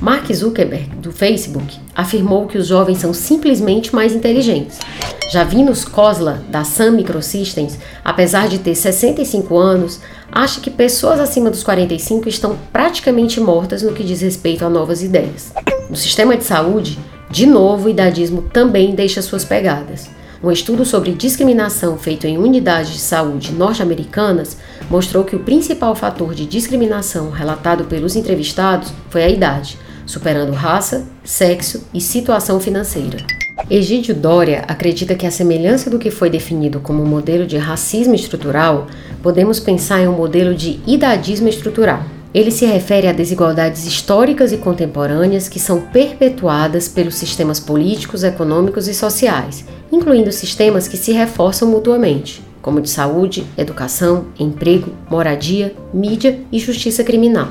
Mark 0.00 0.32
Zuckerberg, 0.32 0.88
do 0.96 1.12
Facebook, 1.12 1.78
afirmou 1.94 2.46
que 2.46 2.58
os 2.58 2.66
jovens 2.66 2.98
são 2.98 3.12
simplesmente 3.12 3.94
mais 3.94 4.14
inteligentes. 4.14 4.78
Javinus 5.30 5.84
Kosla, 5.84 6.42
da 6.48 6.64
Sun 6.64 6.92
Microsystems, 6.92 7.78
apesar 8.04 8.48
de 8.48 8.58
ter 8.58 8.74
65 8.74 9.56
anos, 9.56 10.00
acha 10.30 10.60
que 10.60 10.70
pessoas 10.70 11.18
acima 11.18 11.50
dos 11.50 11.62
45 11.62 12.28
estão 12.28 12.58
praticamente 12.72 13.40
mortas 13.40 13.82
no 13.82 13.92
que 13.92 14.04
diz 14.04 14.20
respeito 14.20 14.64
a 14.64 14.70
novas 14.70 15.02
ideias. 15.02 15.52
No 15.88 15.96
sistema 15.96 16.36
de 16.36 16.44
saúde, 16.44 16.98
de 17.30 17.46
novo, 17.46 17.86
o 17.86 17.90
idadismo 17.90 18.42
também 18.42 18.94
deixa 18.94 19.22
suas 19.22 19.44
pegadas. 19.44 20.08
Um 20.44 20.52
estudo 20.52 20.84
sobre 20.84 21.12
discriminação 21.12 21.96
feito 21.96 22.26
em 22.26 22.36
unidades 22.36 22.92
de 22.92 22.98
saúde 22.98 23.50
norte-americanas 23.50 24.58
mostrou 24.90 25.24
que 25.24 25.34
o 25.34 25.38
principal 25.38 25.96
fator 25.96 26.34
de 26.34 26.44
discriminação 26.44 27.30
relatado 27.30 27.84
pelos 27.84 28.14
entrevistados 28.14 28.92
foi 29.08 29.24
a 29.24 29.30
idade, 29.30 29.78
superando 30.04 30.52
raça, 30.52 31.06
sexo 31.24 31.88
e 31.94 32.00
situação 32.00 32.60
financeira. 32.60 33.24
Egídio 33.70 34.14
Dória 34.14 34.66
acredita 34.68 35.14
que 35.14 35.26
a 35.26 35.30
semelhança 35.30 35.88
do 35.88 35.98
que 35.98 36.10
foi 36.10 36.28
definido 36.28 36.78
como 36.78 37.06
modelo 37.06 37.46
de 37.46 37.56
racismo 37.56 38.14
estrutural, 38.14 38.86
podemos 39.22 39.58
pensar 39.58 40.02
em 40.02 40.08
um 40.08 40.12
modelo 40.12 40.54
de 40.54 40.78
idadismo 40.86 41.48
estrutural. 41.48 42.04
Ele 42.34 42.50
se 42.50 42.66
refere 42.66 43.06
a 43.06 43.12
desigualdades 43.12 43.86
históricas 43.86 44.50
e 44.50 44.56
contemporâneas 44.56 45.48
que 45.48 45.60
são 45.60 45.80
perpetuadas 45.80 46.88
pelos 46.88 47.14
sistemas 47.14 47.60
políticos, 47.60 48.24
econômicos 48.24 48.88
e 48.88 48.94
sociais, 48.94 49.64
incluindo 49.92 50.32
sistemas 50.32 50.88
que 50.88 50.96
se 50.96 51.12
reforçam 51.12 51.68
mutuamente, 51.68 52.42
como 52.60 52.80
de 52.80 52.90
saúde, 52.90 53.46
educação, 53.56 54.26
emprego, 54.36 54.92
moradia, 55.08 55.76
mídia 55.92 56.40
e 56.50 56.58
justiça 56.58 57.04
criminal. 57.04 57.50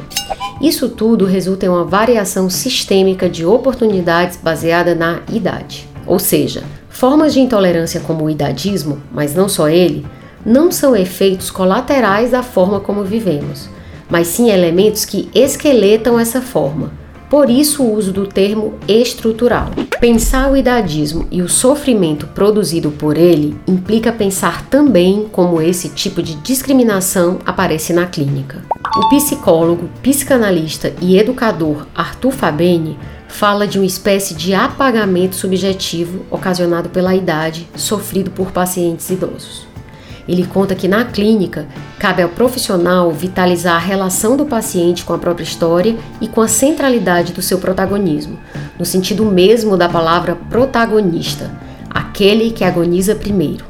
Isso 0.62 0.89
tudo 0.89 1.26
resulta 1.26 1.65
em 1.65 1.69
uma 1.69 1.86
variação 1.86 2.50
sistêmica 2.50 3.30
de 3.30 3.46
oportunidades 3.46 4.38
baseada 4.38 4.93
na 4.93 5.22
idade. 5.32 5.88
Ou 6.06 6.19
seja, 6.19 6.62
formas 6.89 7.34
de 7.34 7.39
intolerância 7.39 8.02
como 8.02 8.26
o 8.26 8.30
idadismo, 8.30 9.02
mas 9.13 9.34
não 9.34 9.48
só 9.48 9.69
ele, 9.69 10.06
não 10.46 10.69
são 10.74 10.93
efeitos 10.93 11.50
colaterais 11.50 12.32
da 12.32 12.43
forma 12.43 12.82
como 12.82 13.06
vivemos, 13.06 13.69
mas 14.13 14.28
sim 14.28 14.52
elementos 14.52 15.06
que 15.06 15.28
esqueletam 15.34 16.19
essa 16.19 16.39
forma. 16.39 16.91
Por 17.32 17.49
isso 17.49 17.82
o 17.82 17.95
uso 17.95 18.12
do 18.12 18.28
termo 18.28 18.76
estrutural. 18.88 19.71
Pensar 19.99 20.52
o 20.52 20.56
idadismo 20.56 21.26
e 21.32 21.41
o 21.41 21.49
sofrimento 21.49 22.28
produzido 22.28 22.91
por 22.91 23.17
ele 23.17 23.60
implica 23.67 24.12
pensar 24.12 24.67
também 24.67 25.28
como 25.32 25.60
esse 25.60 25.89
tipo 25.89 26.21
de 26.21 26.36
discriminação 26.36 27.39
aparece 27.43 27.91
na 27.91 28.06
clínica. 28.06 28.63
O 28.95 29.10
psicólogo, 29.10 29.89
psicanalista 30.04 30.93
e 31.02 31.17
educador 31.17 31.88
Arthur 31.95 32.34
Fabeni 32.34 32.99
fala 33.28 33.65
de 33.65 33.80
uma 33.80 33.88
espécie 33.88 34.36
de 34.36 34.54
apagamento 34.54 35.36
subjetivo 35.36 36.23
ocasionado 36.30 36.88
pela 36.89 37.15
idade 37.15 37.67
sofrido 37.76 38.30
por 38.30 38.52
pacientes 38.52 39.10
idosos. 39.10 39.73
Ele 40.28 40.46
conta 40.46 40.76
que 40.76 40.88
na 40.88 41.06
clínica 41.06 41.66
cabe 42.00 42.22
ao 42.22 42.30
profissional 42.30 43.12
vitalizar 43.12 43.76
a 43.76 43.86
relação 43.86 44.38
do 44.38 44.46
paciente 44.46 45.04
com 45.04 45.14
a 45.14 45.18
própria 45.18 45.44
história 45.44 45.96
e 46.22 46.28
com 46.28 46.42
a 46.42 46.48
centralidade 46.48 47.34
do 47.34 47.42
seu 47.42 47.58
protagonismo, 47.60 48.40
no 48.80 48.86
sentido 48.86 49.26
mesmo 49.26 49.76
da 49.76 49.90
palavra 49.90 50.36
protagonista, 50.50 51.52
aquele 51.90 52.52
que 52.52 52.64
agoniza 52.64 53.16
primeiro. 53.16 53.66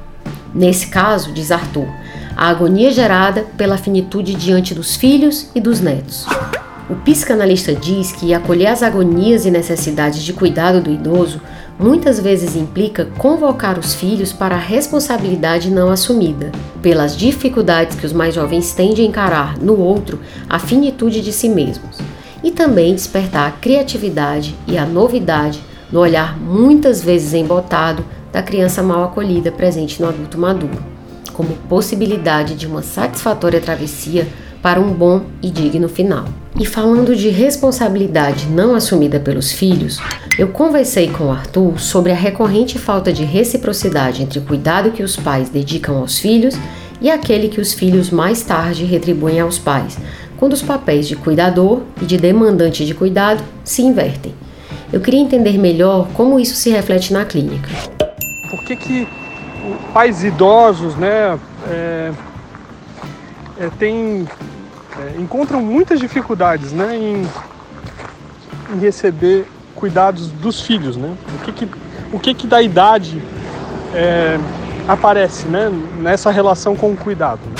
Nesse 0.53 0.87
caso, 0.87 1.31
diz 1.31 1.51
Arthur, 1.51 1.87
a 2.37 2.49
agonia 2.49 2.91
gerada 2.91 3.45
pela 3.57 3.77
finitude 3.77 4.35
diante 4.35 4.73
dos 4.73 4.95
filhos 4.95 5.49
e 5.55 5.61
dos 5.61 5.79
netos. 5.79 6.25
O 6.89 6.95
psicanalista 6.95 7.73
diz 7.73 8.11
que 8.11 8.33
acolher 8.33 8.67
as 8.67 8.83
agonias 8.83 9.45
e 9.45 9.51
necessidades 9.51 10.21
de 10.21 10.33
cuidado 10.33 10.81
do 10.81 10.91
idoso 10.91 11.41
muitas 11.83 12.17
vezes 12.17 12.55
implica 12.55 13.09
convocar 13.17 13.77
os 13.77 13.93
filhos 13.93 14.31
para 14.31 14.55
a 14.55 14.57
responsabilidade 14.57 15.69
não 15.69 15.89
assumida, 15.89 16.49
pelas 16.81 17.17
dificuldades 17.17 17.97
que 17.97 18.05
os 18.05 18.13
mais 18.13 18.33
jovens 18.33 18.73
têm 18.73 18.93
de 18.93 19.03
encarar 19.03 19.57
no 19.57 19.77
outro 19.77 20.21
a 20.49 20.57
finitude 20.57 21.19
de 21.19 21.33
si 21.33 21.49
mesmos, 21.49 21.97
e 22.41 22.51
também 22.51 22.95
despertar 22.95 23.49
a 23.49 23.51
criatividade 23.51 24.55
e 24.65 24.77
a 24.77 24.85
novidade 24.85 25.61
no 25.91 25.99
olhar 25.99 26.39
muitas 26.39 27.03
vezes 27.03 27.33
embotado 27.33 28.05
da 28.31 28.41
criança 28.41 28.81
mal 28.81 29.03
acolhida 29.03 29.51
presente 29.51 30.01
no 30.01 30.07
adulto 30.07 30.37
maduro, 30.37 30.81
como 31.33 31.53
possibilidade 31.67 32.55
de 32.55 32.65
uma 32.65 32.81
satisfatória 32.81 33.59
travessia 33.59 34.25
para 34.61 34.79
um 34.79 34.93
bom 34.93 35.23
e 35.41 35.51
digno 35.51 35.89
final. 35.89 36.23
E 36.57 36.65
falando 36.65 37.13
de 37.13 37.27
responsabilidade 37.27 38.45
não 38.45 38.73
assumida 38.73 39.19
pelos 39.19 39.51
filhos, 39.51 39.99
eu 40.37 40.47
conversei 40.47 41.11
com 41.11 41.25
o 41.25 41.31
Arthur 41.31 41.79
sobre 41.79 42.11
a 42.11 42.15
recorrente 42.15 42.79
falta 42.79 43.13
de 43.13 43.23
reciprocidade 43.23 44.23
entre 44.23 44.39
o 44.39 44.41
cuidado 44.41 44.91
que 44.91 45.03
os 45.03 45.15
pais 45.15 45.49
dedicam 45.49 45.97
aos 45.97 46.17
filhos 46.17 46.55
e 46.99 47.11
aquele 47.11 47.49
que 47.49 47.61
os 47.61 47.73
filhos 47.73 48.09
mais 48.09 48.41
tarde 48.41 48.83
retribuem 48.85 49.39
aos 49.39 49.59
pais, 49.59 49.97
quando 50.37 50.53
os 50.53 50.61
papéis 50.61 51.07
de 51.07 51.15
cuidador 51.15 51.83
e 52.01 52.05
de 52.05 52.17
demandante 52.17 52.85
de 52.85 52.93
cuidado 52.93 53.43
se 53.63 53.81
invertem. 53.81 54.33
Eu 54.91 55.01
queria 55.01 55.19
entender 55.19 55.57
melhor 55.57 56.07
como 56.13 56.39
isso 56.39 56.55
se 56.55 56.69
reflete 56.69 57.13
na 57.13 57.25
clínica. 57.25 57.69
Por 58.49 58.63
que, 58.63 58.75
que 58.75 59.07
pais 59.93 60.23
idosos 60.23 60.95
né, 60.95 61.37
é, 61.69 62.11
é, 63.59 63.69
têm 63.77 64.27
é, 64.97 65.21
encontram 65.21 65.61
muitas 65.61 65.99
dificuldades 65.99 66.71
né, 66.71 66.95
em, 66.95 67.23
em, 68.75 68.79
receber 68.79 69.45
cuidados 69.83 70.29
dos 70.29 70.61
filhos. 70.61 70.95
Né? 70.95 71.13
O 71.35 71.43
que, 71.43 71.51
que, 71.51 71.67
o 72.13 72.19
que, 72.19 72.33
que 72.33 72.47
da 72.47 72.61
idade 72.61 73.21
é, 73.93 74.39
aparece 74.87 75.45
né, 75.45 75.69
nessa 75.99 76.31
relação 76.31 76.73
com 76.73 76.93
o 76.93 76.95
cuidado? 76.95 77.41
Né? 77.45 77.55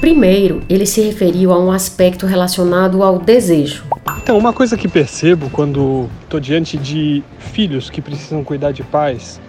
Primeiro, 0.00 0.60
ele 0.68 0.84
se 0.84 1.00
referiu 1.00 1.52
a 1.52 1.60
um 1.60 1.70
aspecto 1.70 2.26
relacionado 2.26 3.04
ao 3.04 3.20
desejo. 3.20 3.84
Então, 4.20 4.36
uma 4.36 4.52
coisa 4.52 4.76
que 4.76 4.88
percebo 4.88 5.48
quando 5.50 6.08
estou 6.24 6.40
diante 6.40 6.76
de 6.76 7.22
filhos 7.38 7.88
que 7.88 8.02
precisam 8.02 8.42
cuidar 8.42 8.72
de 8.72 8.82
pais, 8.82 9.40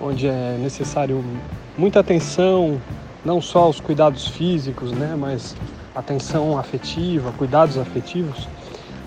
onde 0.00 0.28
é 0.28 0.56
necessário 0.62 1.24
muita 1.76 1.98
atenção, 1.98 2.80
não 3.24 3.40
só 3.40 3.64
aos 3.64 3.80
cuidados 3.80 4.28
físicos, 4.28 4.92
né, 4.92 5.16
mas 5.18 5.56
atenção 5.92 6.56
afetiva, 6.56 7.32
cuidados 7.36 7.76
afetivos, 7.76 8.46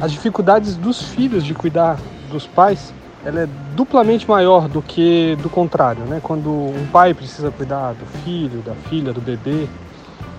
as 0.02 0.12
dificuldades 0.12 0.76
dos 0.76 1.02
filhos 1.02 1.46
de 1.46 1.54
cuidar 1.54 1.98
dos 2.32 2.48
pais, 2.48 2.94
ela 3.24 3.42
é 3.42 3.48
duplamente 3.76 4.28
maior 4.28 4.68
do 4.68 4.82
que 4.82 5.38
do 5.42 5.50
contrário, 5.50 6.04
né? 6.06 6.20
Quando 6.24 6.50
um 6.50 6.88
pai 6.92 7.14
precisa 7.14 7.52
cuidar 7.52 7.94
do 7.94 8.06
filho, 8.24 8.62
da 8.62 8.74
filha, 8.90 9.14
do 9.14 9.22
bebê, 9.22 9.68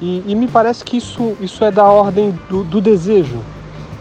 e, 0.00 0.24
e 0.26 0.34
me 0.34 0.48
parece 0.48 0.84
que 0.84 0.96
isso, 0.96 1.36
isso 1.40 1.64
é 1.64 1.70
da 1.70 1.84
ordem 1.84 2.36
do, 2.48 2.64
do 2.64 2.80
desejo. 2.80 3.40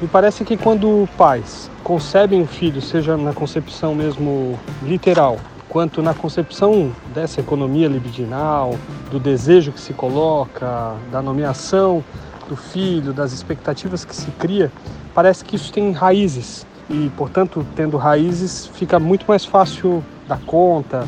Me 0.02 0.08
parece 0.08 0.44
que 0.44 0.58
quando 0.58 1.08
pais 1.16 1.70
concebem 1.84 2.42
um 2.42 2.48
filho, 2.48 2.82
seja 2.82 3.16
na 3.16 3.34
concepção 3.34 3.94
mesmo 3.94 4.60
literal, 4.82 5.38
quanto 5.70 6.02
na 6.02 6.16
concepção 6.16 6.92
dessa 7.14 7.40
economia 7.40 7.88
libidinal, 7.88 8.74
do 9.12 9.20
desejo 9.20 9.72
que 9.72 9.80
se 9.80 9.94
coloca, 9.94 10.96
da 11.12 11.22
nomeação 11.22 12.04
do 12.50 12.56
filho, 12.56 13.14
das 13.14 13.32
expectativas 13.32 14.04
que 14.04 14.16
se 14.16 14.32
cria, 14.32 14.72
parece 15.14 15.46
que 15.46 15.56
isso 15.56 15.72
tem 15.72 15.92
raízes 15.92 16.66
e, 16.92 17.10
portanto, 17.16 17.66
tendo 17.76 17.98
raízes, 17.98 18.68
fica 18.68 19.00
muito 19.00 19.26
mais 19.28 19.46
fácil 19.46 20.04
dar 20.28 20.40
conta, 20.46 21.08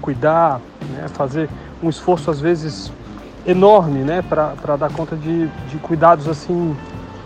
cuidar, 0.00 0.60
né, 0.92 1.08
fazer 1.08 1.48
um 1.82 1.88
esforço 1.88 2.30
às 2.30 2.40
vezes 2.40 2.92
enorme, 3.46 4.00
né, 4.00 4.22
para 4.22 4.76
dar 4.76 4.90
conta 4.90 5.16
de, 5.16 5.46
de 5.68 5.76
cuidados 5.82 6.28
assim 6.28 6.76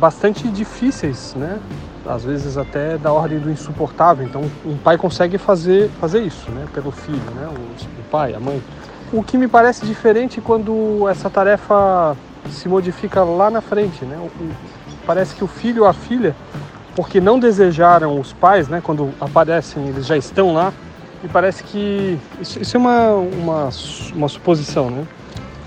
bastante 0.00 0.48
difíceis, 0.48 1.34
né, 1.36 1.58
às 2.06 2.24
vezes 2.24 2.56
até 2.56 2.96
da 2.96 3.12
ordem 3.12 3.38
do 3.38 3.50
insuportável. 3.50 4.26
Então, 4.26 4.42
um 4.64 4.76
pai 4.78 4.96
consegue 4.96 5.36
fazer 5.36 5.90
fazer 6.00 6.22
isso, 6.22 6.50
né, 6.50 6.66
pelo 6.72 6.90
filho, 6.90 7.30
né, 7.36 7.46
o, 7.46 8.00
o 8.00 8.04
pai, 8.10 8.34
a 8.34 8.40
mãe. 8.40 8.62
O 9.12 9.22
que 9.22 9.38
me 9.38 9.48
parece 9.48 9.86
diferente 9.86 10.40
quando 10.40 11.08
essa 11.08 11.30
tarefa 11.30 12.16
se 12.50 12.68
modifica 12.68 13.22
lá 13.22 13.50
na 13.50 13.60
frente, 13.60 14.04
né? 14.04 14.18
Parece 15.06 15.34
que 15.34 15.42
o 15.42 15.46
filho 15.46 15.82
ou 15.84 15.88
a 15.88 15.94
filha, 15.94 16.36
porque 16.94 17.20
não 17.20 17.38
desejaram 17.38 18.18
os 18.18 18.32
pais, 18.32 18.68
né? 18.68 18.80
Quando 18.82 19.12
aparecem, 19.20 19.86
eles 19.86 20.06
já 20.06 20.16
estão 20.16 20.52
lá. 20.52 20.72
E 21.22 21.28
parece 21.28 21.64
que 21.64 22.18
isso, 22.40 22.60
isso 22.60 22.76
é 22.76 22.80
uma, 22.80 23.10
uma, 23.12 23.68
uma 24.14 24.28
suposição, 24.28 24.90
né? 24.90 25.04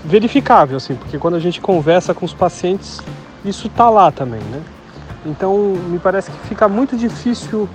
Verificável, 0.04 0.76
assim, 0.76 0.94
porque 0.94 1.18
quando 1.18 1.34
a 1.34 1.40
gente 1.40 1.60
conversa 1.60 2.14
com 2.14 2.24
os 2.24 2.32
pacientes, 2.32 3.00
isso 3.44 3.68
tá 3.68 3.88
lá 3.88 4.10
também, 4.10 4.40
né? 4.50 4.60
Então, 5.24 5.56
me 5.88 5.98
parece 5.98 6.30
que 6.30 6.48
fica 6.48 6.68
muito 6.68 6.96
difícil 6.96 7.68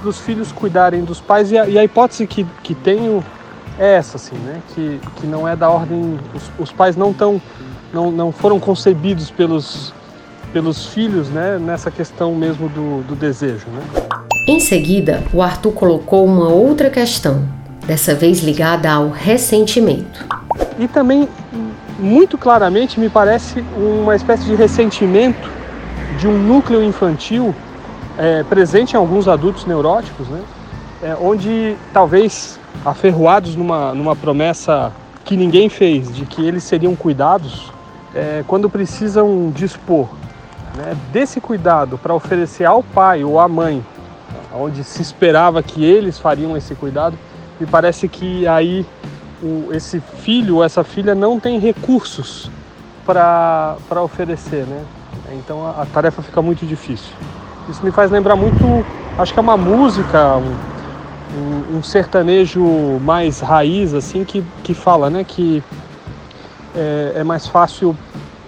para 0.00 0.08
os 0.08 0.18
filhos 0.20 0.52
cuidarem 0.52 1.04
dos 1.04 1.20
pais 1.20 1.50
e 1.50 1.58
a, 1.58 1.66
e 1.66 1.78
a, 1.78 1.84
hipótese 1.84 2.26
que, 2.26 2.44
que 2.62 2.74
tenho 2.74 3.22
é 3.78 3.96
essa, 3.96 4.16
assim, 4.16 4.36
né? 4.36 4.62
Que, 4.74 5.00
que 5.16 5.26
não 5.26 5.46
é 5.46 5.54
da 5.54 5.68
ordem, 5.68 6.18
os, 6.34 6.50
os 6.58 6.72
pais 6.72 6.96
não 6.96 7.10
estão 7.10 7.40
não, 7.94 8.10
não 8.10 8.32
foram 8.32 8.58
concebidos 8.58 9.30
pelos, 9.30 9.94
pelos 10.54 10.86
filhos 10.86 11.28
né, 11.30 11.58
nessa 11.58 11.90
questão 11.90 12.32
mesmo 12.32 12.68
do, 12.68 13.02
do 13.02 13.16
desejo. 13.16 13.66
Né? 13.66 13.82
Em 14.46 14.60
seguida, 14.60 15.24
o 15.32 15.42
Arthur 15.42 15.72
colocou 15.72 16.24
uma 16.24 16.48
outra 16.48 16.88
questão, 16.88 17.44
dessa 17.84 18.14
vez 18.14 18.40
ligada 18.40 18.90
ao 18.90 19.10
ressentimento. 19.10 20.24
E 20.78 20.86
também, 20.86 21.28
muito 21.98 22.38
claramente, 22.38 23.00
me 23.00 23.10
parece 23.10 23.64
uma 23.76 24.14
espécie 24.14 24.44
de 24.44 24.54
ressentimento 24.54 25.50
de 26.20 26.28
um 26.28 26.38
núcleo 26.38 26.84
infantil 26.84 27.52
é, 28.16 28.44
presente 28.44 28.92
em 28.92 28.96
alguns 28.96 29.26
adultos 29.26 29.66
neuróticos, 29.66 30.28
né? 30.28 30.40
É, 31.02 31.16
onde 31.20 31.76
talvez 31.92 32.60
aferroados 32.84 33.56
numa, 33.56 33.92
numa 33.92 34.14
promessa 34.14 34.92
que 35.24 35.36
ninguém 35.36 35.68
fez 35.68 36.14
de 36.14 36.24
que 36.24 36.46
eles 36.46 36.62
seriam 36.62 36.94
cuidados 36.94 37.72
é, 38.14 38.44
quando 38.46 38.70
precisam 38.70 39.50
dispor 39.54 40.08
né, 40.76 40.96
desse 41.12 41.40
cuidado 41.40 41.98
para 41.98 42.14
oferecer 42.14 42.64
ao 42.64 42.82
pai 42.82 43.24
ou 43.24 43.38
à 43.38 43.48
mãe, 43.48 43.84
onde 44.54 44.84
se 44.84 45.02
esperava 45.02 45.62
que 45.62 45.84
eles 45.84 46.18
fariam 46.18 46.56
esse 46.56 46.74
cuidado, 46.74 47.16
me 47.58 47.66
parece 47.66 48.08
que 48.08 48.46
aí 48.46 48.86
o, 49.42 49.68
esse 49.72 50.00
filho 50.00 50.56
ou 50.56 50.64
essa 50.64 50.82
filha 50.82 51.14
não 51.14 51.38
tem 51.38 51.58
recursos 51.58 52.50
para 53.04 53.76
oferecer, 54.02 54.64
né? 54.66 54.84
Então 55.32 55.66
a, 55.66 55.82
a, 55.82 55.86
tarefa 55.86 56.22
fica 56.22 56.40
muito 56.40 56.64
difícil. 56.66 57.12
Isso 57.68 57.84
me 57.84 57.90
faz 57.90 58.10
lembrar 58.10 58.36
muito, 58.36 58.84
acho 59.18 59.32
que 59.32 59.38
é 59.38 59.42
uma 59.42 59.56
música, 59.56 60.36
um, 60.36 61.76
um, 61.76 61.82
sertanejo 61.82 62.62
mais 63.00 63.40
raiz, 63.40 63.94
assim, 63.94 64.24
que, 64.24 64.44
que 64.62 64.74
fala, 64.74 65.10
né? 65.10 65.24
Que 65.24 65.62
é, 66.74 67.12
é 67.16 67.24
mais 67.24 67.46
fácil 67.46 67.96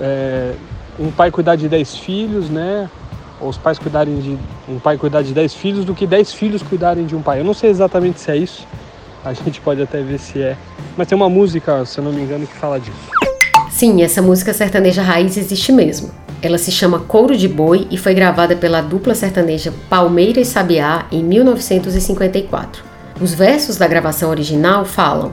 é, 0.01 0.55
um 0.99 1.11
pai 1.11 1.31
cuidar 1.31 1.57
de 1.57 1.69
10 1.69 1.97
filhos, 1.97 2.49
né? 2.49 2.89
Ou 3.41 3.49
os 3.49 3.59
pais 3.59 3.79
cuidarem 3.79 4.19
de 4.19 4.39
um 4.69 4.79
pai 4.79 4.97
cuidar 4.97 5.23
de 5.23 5.33
10 5.33 5.55
filhos 5.55 5.85
do 5.85 5.95
que 5.95 6.07
10 6.07 6.33
filhos 6.33 6.63
cuidarem 6.63 7.05
de 7.05 7.15
um 7.15 7.23
pai. 7.23 7.41
Eu 7.41 7.45
não 7.45 7.55
sei 7.55 7.71
exatamente 7.71 8.21
se 8.21 8.31
é 8.31 8.37
isso. 8.37 8.67
A 9.25 9.33
gente 9.33 9.61
pode 9.61 9.83
até 9.83 10.01
ver 10.01 10.19
se 10.19 10.41
é. 10.41 10.57
Mas 10.97 11.09
tem 11.09 11.17
uma 11.17 11.29
música, 11.29 11.85
se 11.85 11.99
eu 11.99 12.05
não 12.05 12.13
me 12.13 12.23
engano, 12.23 12.47
que 12.47 12.55
fala 12.55 12.79
disso. 12.81 12.97
Sim, 13.71 14.03
essa 14.03 14.23
música 14.23 14.55
sertaneja 14.55 15.03
raiz 15.03 15.37
existe 15.37 15.71
mesmo. 15.71 16.11
Ela 16.41 16.57
se 16.57 16.71
chama 16.71 17.01
Couro 17.01 17.37
de 17.37 17.49
Boi 17.49 17.87
e 17.91 17.99
foi 17.99 18.15
gravada 18.15 18.57
pela 18.57 18.81
dupla 18.81 19.15
sertaneja 19.15 19.73
Palmeira 19.91 20.41
e 20.41 20.45
Sabiá 20.45 21.07
em 21.11 21.23
1954. 21.23 22.83
Os 23.21 23.35
versos 23.35 23.77
da 23.77 23.87
gravação 23.87 24.31
original 24.31 24.85
falam: 24.85 25.33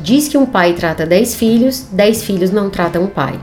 Diz 0.00 0.28
que 0.28 0.38
um 0.38 0.46
pai 0.46 0.74
trata 0.74 1.06
dez 1.06 1.34
filhos, 1.34 1.86
dez 1.90 2.22
filhos 2.22 2.50
não 2.50 2.70
tratam 2.70 3.04
um 3.04 3.06
pai. 3.06 3.40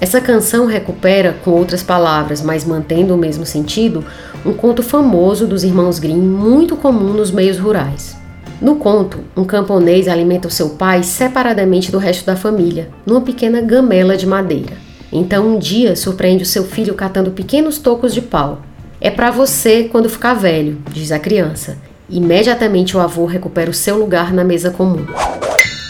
Essa 0.00 0.20
canção 0.20 0.66
recupera, 0.66 1.36
com 1.44 1.50
outras 1.50 1.82
palavras, 1.82 2.40
mas 2.40 2.64
mantendo 2.64 3.14
o 3.14 3.18
mesmo 3.18 3.44
sentido, 3.44 4.04
um 4.46 4.52
conto 4.52 4.80
famoso 4.80 5.44
dos 5.44 5.64
irmãos 5.64 5.98
Grimm, 5.98 6.22
muito 6.22 6.76
comum 6.76 7.12
nos 7.12 7.32
meios 7.32 7.58
rurais. 7.58 8.16
No 8.60 8.76
conto, 8.76 9.18
um 9.36 9.44
camponês 9.44 10.06
alimenta 10.06 10.46
o 10.46 10.50
seu 10.50 10.70
pai 10.70 11.02
separadamente 11.02 11.90
do 11.90 11.98
resto 11.98 12.24
da 12.24 12.36
família, 12.36 12.90
numa 13.04 13.20
pequena 13.20 13.60
gamela 13.60 14.16
de 14.16 14.26
madeira. 14.26 14.76
Então, 15.12 15.54
um 15.54 15.58
dia, 15.58 15.96
surpreende 15.96 16.44
o 16.44 16.46
seu 16.46 16.64
filho 16.64 16.94
catando 16.94 17.32
pequenos 17.32 17.78
tocos 17.78 18.14
de 18.14 18.22
pau. 18.22 18.62
É 19.00 19.10
para 19.10 19.30
você 19.30 19.84
quando 19.84 20.08
ficar 20.08 20.34
velho, 20.34 20.78
diz 20.92 21.10
a 21.10 21.18
criança. 21.18 21.76
Imediatamente 22.08 22.96
o 22.96 23.00
avô 23.00 23.26
recupera 23.26 23.70
o 23.70 23.74
seu 23.74 23.98
lugar 23.98 24.32
na 24.32 24.44
mesa 24.44 24.70
comum. 24.70 25.04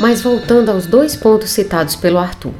Mas 0.01 0.23
voltando 0.23 0.71
aos 0.71 0.87
dois 0.87 1.15
pontos 1.15 1.51
citados 1.51 1.95
pelo 1.95 2.19
Arthur. 2.19 2.53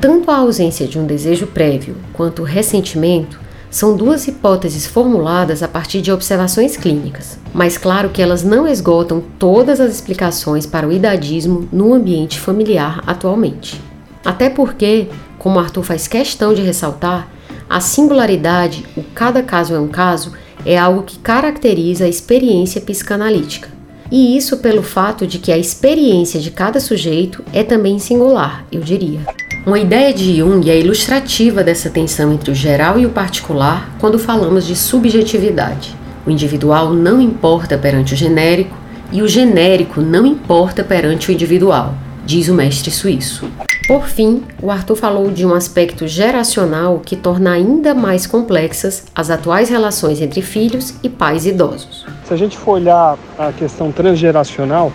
Tanto 0.00 0.30
a 0.30 0.38
ausência 0.38 0.88
de 0.88 0.98
um 0.98 1.04
desejo 1.04 1.46
prévio 1.46 1.94
quanto 2.14 2.40
o 2.40 2.44
ressentimento 2.44 3.38
são 3.70 3.94
duas 3.94 4.26
hipóteses 4.26 4.86
formuladas 4.86 5.62
a 5.62 5.68
partir 5.68 6.00
de 6.00 6.10
observações 6.10 6.74
clínicas, 6.74 7.38
mas 7.52 7.76
claro 7.76 8.08
que 8.08 8.22
elas 8.22 8.42
não 8.42 8.66
esgotam 8.66 9.22
todas 9.38 9.78
as 9.78 9.92
explicações 9.92 10.64
para 10.64 10.88
o 10.88 10.92
idadismo 10.92 11.68
no 11.70 11.92
ambiente 11.92 12.40
familiar 12.40 13.02
atualmente. 13.06 13.78
Até 14.24 14.48
porque, 14.48 15.08
como 15.38 15.58
Arthur 15.58 15.82
faz 15.82 16.08
questão 16.08 16.54
de 16.54 16.62
ressaltar, 16.62 17.28
a 17.68 17.78
singularidade, 17.78 18.86
o 18.96 19.02
cada 19.14 19.42
caso 19.42 19.74
é 19.74 19.78
um 19.78 19.86
caso, 19.86 20.32
é 20.64 20.78
algo 20.78 21.02
que 21.02 21.18
caracteriza 21.18 22.06
a 22.06 22.08
experiência 22.08 22.80
psicanalítica. 22.80 23.68
E 24.10 24.34
isso 24.36 24.56
pelo 24.56 24.82
fato 24.82 25.26
de 25.26 25.38
que 25.38 25.52
a 25.52 25.58
experiência 25.58 26.40
de 26.40 26.50
cada 26.50 26.80
sujeito 26.80 27.44
é 27.52 27.62
também 27.62 27.98
singular, 27.98 28.64
eu 28.72 28.80
diria. 28.80 29.20
Uma 29.66 29.78
ideia 29.78 30.12
de 30.14 30.38
Jung 30.38 30.70
é 30.70 30.78
ilustrativa 30.78 31.62
dessa 31.62 31.90
tensão 31.90 32.32
entre 32.32 32.50
o 32.50 32.54
geral 32.54 32.98
e 32.98 33.04
o 33.04 33.10
particular 33.10 33.90
quando 34.00 34.18
falamos 34.18 34.66
de 34.66 34.74
subjetividade. 34.74 35.94
O 36.26 36.30
individual 36.30 36.94
não 36.94 37.20
importa 37.20 37.76
perante 37.76 38.14
o 38.14 38.16
genérico 38.16 38.74
e 39.12 39.20
o 39.20 39.28
genérico 39.28 40.00
não 40.00 40.24
importa 40.24 40.82
perante 40.82 41.28
o 41.28 41.32
individual, 41.32 41.94
diz 42.24 42.48
o 42.48 42.54
mestre 42.54 42.90
suíço. 42.90 43.50
Por 43.86 44.06
fim, 44.06 44.44
o 44.62 44.70
Arthur 44.70 44.96
falou 44.96 45.30
de 45.30 45.44
um 45.44 45.52
aspecto 45.52 46.08
geracional 46.08 46.98
que 47.04 47.14
torna 47.14 47.52
ainda 47.52 47.94
mais 47.94 48.26
complexas 48.26 49.04
as 49.14 49.28
atuais 49.28 49.68
relações 49.68 50.22
entre 50.22 50.40
filhos 50.40 50.94
e 51.02 51.08
pais 51.08 51.44
idosos. 51.44 52.06
Se 52.24 52.32
a 52.32 52.36
gente 52.36 52.56
for 52.56 52.72
olhar 52.72 53.18
a 53.38 53.52
questão 53.52 53.92
transgeracional, 53.92 54.90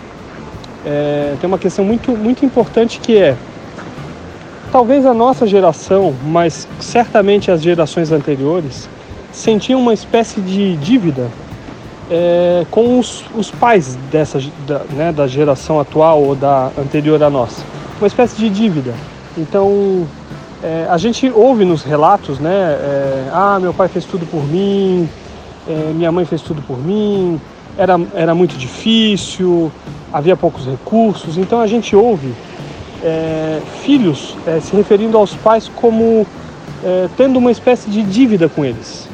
é, 0.84 1.34
tem 1.40 1.46
uma 1.46 1.58
questão 1.58 1.84
muito, 1.84 2.10
muito 2.16 2.44
importante 2.44 2.98
que 2.98 3.16
é 3.16 3.36
talvez 4.70 5.06
a 5.06 5.14
nossa 5.14 5.46
geração, 5.46 6.14
mas 6.24 6.68
certamente 6.80 7.50
as 7.50 7.62
gerações 7.62 8.12
anteriores, 8.12 8.88
sentiam 9.32 9.80
uma 9.80 9.92
espécie 9.92 10.40
de 10.40 10.76
dívida 10.76 11.28
é, 12.10 12.64
com 12.70 12.98
os, 12.98 13.24
os, 13.34 13.50
pais 13.50 13.96
dessa 14.10 14.40
da, 14.66 14.80
né, 14.92 15.12
da 15.12 15.26
geração 15.26 15.78
atual 15.78 16.22
ou 16.22 16.34
da 16.34 16.70
anterior 16.78 17.22
à 17.22 17.28
nossa. 17.28 17.62
Uma 17.98 18.06
espécie 18.06 18.36
de 18.36 18.48
dívida. 18.48 18.94
Então, 19.36 20.06
é, 20.62 20.86
a 20.88 20.96
gente 20.96 21.30
ouve 21.30 21.64
nos 21.64 21.82
relatos, 21.82 22.38
né? 22.38 22.50
É, 22.50 23.28
ah, 23.32 23.58
meu 23.60 23.74
pai 23.74 23.88
fez 23.88 24.04
tudo 24.04 24.24
por 24.26 24.44
mim, 24.44 25.08
é, 25.68 25.92
minha 25.94 26.12
mãe 26.12 26.24
fez 26.24 26.40
tudo 26.42 26.62
por 26.62 26.78
mim, 26.78 27.40
era, 27.76 27.98
era 28.14 28.34
muito 28.34 28.56
difícil, 28.56 29.70
havia 30.12 30.36
poucos 30.36 30.66
recursos. 30.66 31.36
Então, 31.36 31.60
a 31.60 31.66
gente 31.66 31.94
ouve 31.94 32.32
é, 33.02 33.60
filhos 33.82 34.36
é, 34.46 34.60
se 34.60 34.74
referindo 34.74 35.16
aos 35.16 35.34
pais 35.34 35.70
como 35.74 36.26
é, 36.84 37.08
tendo 37.16 37.38
uma 37.38 37.50
espécie 37.50 37.90
de 37.90 38.02
dívida 38.02 38.48
com 38.48 38.64
eles. 38.64 39.08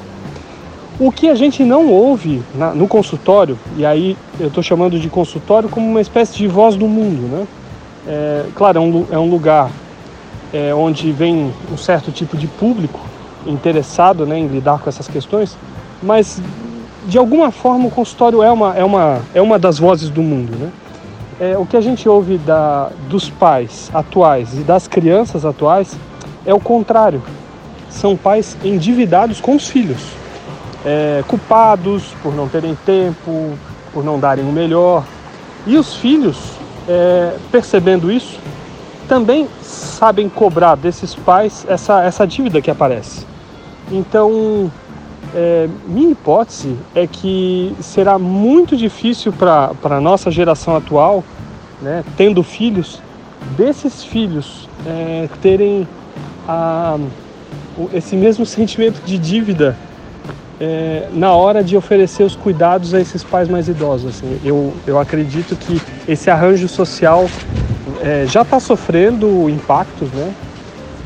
O 1.01 1.11
que 1.11 1.29
a 1.29 1.35
gente 1.35 1.65
não 1.65 1.89
ouve 1.89 2.43
na, 2.55 2.73
no 2.75 2.87
consultório, 2.87 3.59
e 3.77 3.85
aí 3.85 4.17
eu 4.39 4.49
estou 4.49 4.63
chamando 4.63 4.99
de 4.99 5.09
consultório 5.09 5.69
como 5.69 5.89
uma 5.89 6.01
espécie 6.01 6.35
de 6.37 6.47
voz 6.47 6.77
do 6.77 6.87
mundo, 6.87 7.29
né? 7.29 7.47
É, 8.07 8.45
claro, 8.55 8.79
é 8.79 8.81
um, 8.81 9.07
é 9.13 9.19
um 9.19 9.31
lugar 9.31 9.71
é, 10.53 10.75
onde 10.75 11.11
vem 11.13 11.53
um 11.73 11.77
certo 11.77 12.13
tipo 12.13 12.37
de 12.37 12.47
público 12.47 13.01
interessado 13.47 14.27
né, 14.27 14.39
em 14.39 14.47
lidar 14.47 14.79
com 14.79 14.89
essas 14.89 15.09
questões, 15.09 15.57
mas 16.03 16.41
de 17.07 17.19
alguma 17.19 17.51
forma 17.51 17.87
o 17.87 17.91
consultório 17.91 18.43
é 18.43 18.51
uma, 18.51 18.77
é 18.77 18.85
uma, 18.85 19.21
é 19.35 19.43
uma 19.43 19.59
das 19.59 19.79
vozes 19.79 20.11
do 20.11 20.23
mundo, 20.23 20.57
né? 20.57 20.71
É, 21.43 21.59
o 21.59 21.67
que 21.67 21.77
a 21.77 21.81
gente 21.81 22.09
ouve 22.09 22.39
da, 22.39 22.89
dos 23.09 23.29
pais 23.29 23.91
atuais 23.93 24.55
e 24.55 24.63
das 24.63 24.87
crianças 24.87 25.45
atuais 25.45 25.93
é 26.47 26.55
o 26.55 26.61
contrário. 26.61 27.21
São 27.91 28.17
pais 28.17 28.57
endividados 28.63 29.41
com 29.41 29.57
os 29.57 29.67
filhos, 29.67 30.01
é, 30.87 31.25
culpados 31.27 32.15
por 32.23 32.33
não 32.33 32.49
terem 32.49 32.79
tempo, 32.87 33.59
por 33.93 34.05
não 34.05 34.21
darem 34.21 34.45
o 34.45 34.53
melhor. 34.53 35.03
E 35.67 35.77
os 35.77 35.97
filhos, 35.97 36.39
é, 36.89 37.35
percebendo 37.51 38.13
isso, 38.13 38.39
também 39.09 39.49
sabem 39.61 40.29
cobrar 40.29 40.77
desses 40.77 41.13
pais 41.13 41.67
essa, 41.69 42.05
essa 42.05 42.25
dívida 42.25 42.63
que 42.63 42.71
aparece. 42.71 43.27
Então, 43.91 44.71
é, 45.35 45.69
minha 45.87 46.13
hipótese 46.13 46.77
é 46.95 47.07
que 47.07 47.75
será 47.81 48.19
muito 48.19 48.77
difícil 48.77 49.33
para 49.33 49.71
a 49.83 50.01
nossa 50.01 50.31
geração 50.31 50.77
atual, 50.77 51.25
né, 51.81 52.05
tendo 52.17 52.43
filhos, 52.43 53.01
desses 53.57 54.05
filhos 54.05 54.69
é, 54.87 55.29
terem 55.41 55.87
a, 56.47 56.99
esse 57.93 58.17
mesmo 58.17 58.45
sentimento 58.45 59.01
de 59.05 59.19
dívida 59.19 59.77
é, 60.61 61.09
na 61.13 61.33
hora 61.33 61.63
de 61.65 61.77
oferecer 61.77 62.23
os 62.23 62.37
cuidados 62.37 62.95
a 62.95 63.01
esses 63.01 63.25
pais 63.25 63.49
mais 63.49 63.69
idosos. 63.69 64.17
Assim. 64.17 64.39
Eu, 64.45 64.73
eu 64.87 64.99
acredito 64.99 65.57
que 65.57 65.81
esse 66.07 66.31
arranjo 66.31 66.69
social 66.69 67.27
é, 68.01 68.27
já 68.27 68.43
está 68.43 68.61
sofrendo 68.61 69.49
impactos, 69.49 70.09
né? 70.13 70.33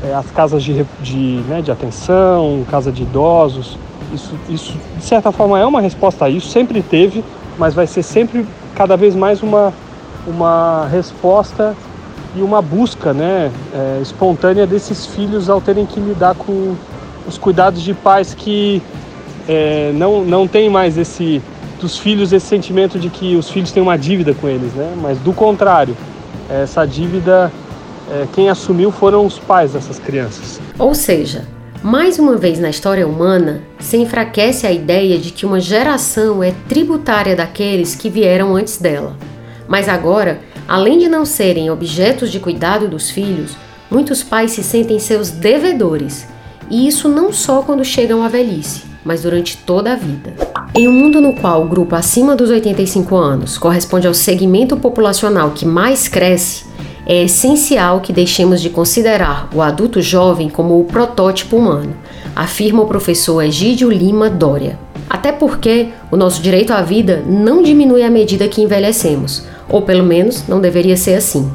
É, 0.03 0.13
as 0.13 0.29
casas 0.29 0.63
de, 0.63 0.85
de, 1.01 1.41
né, 1.47 1.61
de 1.61 1.71
atenção, 1.71 2.63
casa 2.69 2.91
de 2.91 3.01
idosos, 3.01 3.79
isso, 4.13 4.35
isso, 4.49 4.73
de 4.97 5.03
certa 5.03 5.31
forma, 5.31 5.59
é 5.59 5.65
uma 5.65 5.81
resposta 5.81 6.25
a 6.25 6.29
isso, 6.29 6.49
sempre 6.49 6.81
teve, 6.81 7.23
mas 7.57 7.73
vai 7.73 7.87
ser 7.87 8.03
sempre 8.03 8.45
cada 8.75 8.95
vez 8.95 9.15
mais 9.15 9.41
uma, 9.41 9.73
uma 10.25 10.87
resposta 10.87 11.75
e 12.35 12.41
uma 12.41 12.61
busca 12.61 13.13
né, 13.13 13.51
é, 13.73 13.99
espontânea 14.01 14.67
desses 14.67 15.05
filhos 15.05 15.49
ao 15.49 15.59
terem 15.59 15.85
que 15.85 15.99
lidar 15.99 16.35
com 16.35 16.75
os 17.27 17.37
cuidados 17.37 17.81
de 17.81 17.93
pais 17.93 18.33
que 18.33 18.81
é, 19.47 19.91
não, 19.95 20.23
não 20.23 20.47
tem 20.47 20.69
mais 20.69 20.97
esse 20.97 21.41
dos 21.79 21.97
filhos 21.97 22.33
esse 22.33 22.45
sentimento 22.47 22.97
de 22.97 23.09
que 23.09 23.35
os 23.35 23.49
filhos 23.51 23.71
têm 23.71 23.83
uma 23.83 23.97
dívida 23.97 24.33
com 24.33 24.47
eles, 24.47 24.73
né? 24.73 24.93
Mas 24.99 25.19
do 25.19 25.31
contrário, 25.31 25.95
essa 26.49 26.85
dívida 26.85 27.51
é, 28.09 28.25
quem 28.33 28.49
assumiu 28.49 28.91
foram 28.91 29.25
os 29.25 29.37
pais 29.37 29.73
dessas 29.73 29.99
crianças. 29.99 30.59
Ou 30.79 30.95
seja, 30.95 31.45
mais 31.83 32.17
uma 32.17 32.35
vez 32.35 32.59
na 32.59 32.69
história 32.69 33.07
humana, 33.07 33.61
se 33.79 33.97
enfraquece 33.97 34.65
a 34.65 34.71
ideia 34.71 35.17
de 35.17 35.31
que 35.31 35.45
uma 35.45 35.59
geração 35.59 36.43
é 36.43 36.53
tributária 36.67 37.35
daqueles 37.35 37.95
que 37.95 38.09
vieram 38.09 38.55
antes 38.55 38.77
dela. 38.77 39.15
Mas 39.67 39.87
agora, 39.87 40.39
além 40.67 40.97
de 40.97 41.07
não 41.07 41.23
serem 41.23 41.69
objetos 41.69 42.31
de 42.31 42.39
cuidado 42.39 42.87
dos 42.87 43.11
filhos, 43.11 43.55
muitos 43.91 44.23
pais 44.23 44.51
se 44.51 44.63
sentem 44.63 44.99
seus 44.99 45.29
devedores, 45.29 46.27
e 46.69 46.87
isso 46.87 47.07
não 47.07 47.31
só 47.31 47.61
quando 47.61 47.85
chegam 47.85 48.23
à 48.23 48.27
velhice, 48.27 48.83
mas 49.05 49.21
durante 49.21 49.57
toda 49.57 49.93
a 49.93 49.95
vida. 49.95 50.33
Em 50.73 50.87
um 50.87 50.91
mundo 50.91 51.21
no 51.21 51.33
qual 51.33 51.63
o 51.63 51.67
grupo 51.67 51.95
acima 51.95 52.35
dos 52.35 52.49
85 52.49 53.15
anos 53.15 53.57
corresponde 53.57 54.07
ao 54.07 54.13
segmento 54.13 54.75
populacional 54.77 55.51
que 55.51 55.65
mais 55.65 56.07
cresce, 56.07 56.65
é 57.09 57.23
essencial 57.23 58.01
que 58.01 58.11
deixemos 58.11 58.61
de 58.61 58.69
considerar 58.69 59.47
o 59.55 59.61
adulto 59.61 60.01
jovem 60.01 60.49
como 60.49 60.77
o 60.77 60.83
protótipo 60.83 61.55
humano, 61.55 61.95
afirma 62.35 62.83
o 62.83 62.85
professor 62.85 63.41
Egídio 63.41 63.89
Lima 63.89 64.29
Dória. 64.29 64.77
Até 65.09 65.31
porque 65.31 65.87
o 66.11 66.17
nosso 66.17 66.41
direito 66.41 66.73
à 66.73 66.81
vida 66.81 67.23
não 67.25 67.63
diminui 67.63 68.03
à 68.03 68.09
medida 68.09 68.49
que 68.49 68.61
envelhecemos, 68.61 69.43
ou 69.69 69.83
pelo 69.83 70.03
menos 70.03 70.43
não 70.49 70.59
deveria 70.59 70.97
ser 70.97 71.13
assim. 71.13 71.49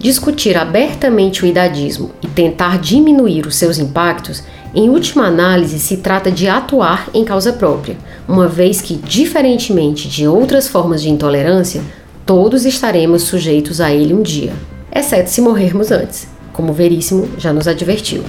Discutir 0.00 0.56
abertamente 0.56 1.44
o 1.44 1.46
idadismo 1.46 2.12
e 2.22 2.26
tentar 2.26 2.78
diminuir 2.78 3.46
os 3.46 3.56
seus 3.56 3.78
impactos, 3.78 4.42
em 4.74 4.88
última 4.88 5.26
análise, 5.26 5.78
se 5.78 5.98
trata 5.98 6.30
de 6.30 6.48
atuar 6.48 7.10
em 7.12 7.26
causa 7.26 7.52
própria, 7.52 7.98
uma 8.26 8.48
vez 8.48 8.80
que, 8.80 8.94
diferentemente 8.94 10.08
de 10.08 10.26
outras 10.26 10.66
formas 10.66 11.02
de 11.02 11.10
intolerância, 11.10 11.82
todos 12.24 12.64
estaremos 12.64 13.24
sujeitos 13.24 13.82
a 13.82 13.92
ele 13.92 14.14
um 14.14 14.22
dia 14.22 14.54
exceto 14.92 15.30
se 15.30 15.40
morrermos 15.40 15.90
antes, 15.90 16.28
como 16.52 16.72
Veríssimo 16.72 17.28
já 17.38 17.52
nos 17.52 17.68
advertiu. 17.68 18.24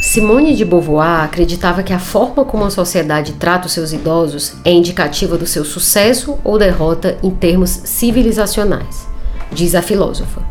Simone 0.00 0.56
de 0.56 0.64
Beauvoir 0.64 1.24
acreditava 1.24 1.82
que 1.82 1.92
a 1.92 1.98
forma 1.98 2.44
como 2.44 2.64
a 2.64 2.70
sociedade 2.70 3.34
trata 3.34 3.66
os 3.66 3.72
seus 3.72 3.92
idosos 3.92 4.54
é 4.64 4.72
indicativa 4.72 5.38
do 5.38 5.46
seu 5.46 5.64
sucesso 5.64 6.38
ou 6.42 6.58
derrota 6.58 7.16
em 7.22 7.30
termos 7.30 7.70
civilizacionais, 7.84 9.06
diz 9.52 9.74
a 9.74 9.82
filósofa. 9.82 10.42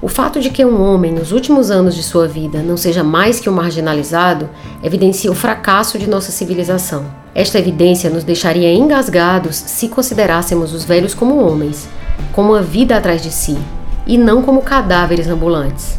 O 0.00 0.08
fato 0.08 0.40
de 0.40 0.50
que 0.50 0.64
um 0.64 0.82
homem, 0.82 1.12
nos 1.12 1.32
últimos 1.32 1.70
anos 1.70 1.94
de 1.94 2.02
sua 2.02 2.28
vida, 2.28 2.62
não 2.62 2.76
seja 2.76 3.02
mais 3.02 3.40
que 3.40 3.50
um 3.50 3.52
marginalizado 3.52 4.48
evidencia 4.82 5.30
o 5.30 5.34
fracasso 5.34 5.98
de 5.98 6.08
nossa 6.08 6.30
civilização. 6.30 7.04
Esta 7.34 7.58
evidência 7.58 8.08
nos 8.08 8.22
deixaria 8.22 8.72
engasgados 8.72 9.56
se 9.56 9.88
considerássemos 9.88 10.72
os 10.72 10.84
velhos 10.84 11.12
como 11.12 11.38
homens, 11.38 11.88
com 12.32 12.42
uma 12.42 12.62
vida 12.62 12.96
atrás 12.96 13.22
de 13.22 13.30
si, 13.30 13.58
e 14.06 14.16
não 14.16 14.42
como 14.42 14.62
cadáveres 14.62 15.28
ambulantes. 15.28 15.98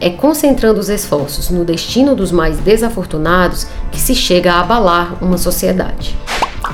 É 0.00 0.10
concentrando 0.10 0.80
os 0.80 0.88
esforços 0.88 1.50
no 1.50 1.64
destino 1.64 2.14
dos 2.14 2.32
mais 2.32 2.58
desafortunados 2.58 3.66
que 3.90 4.00
se 4.00 4.14
chega 4.14 4.52
a 4.52 4.60
abalar 4.60 5.16
uma 5.22 5.38
sociedade. 5.38 6.16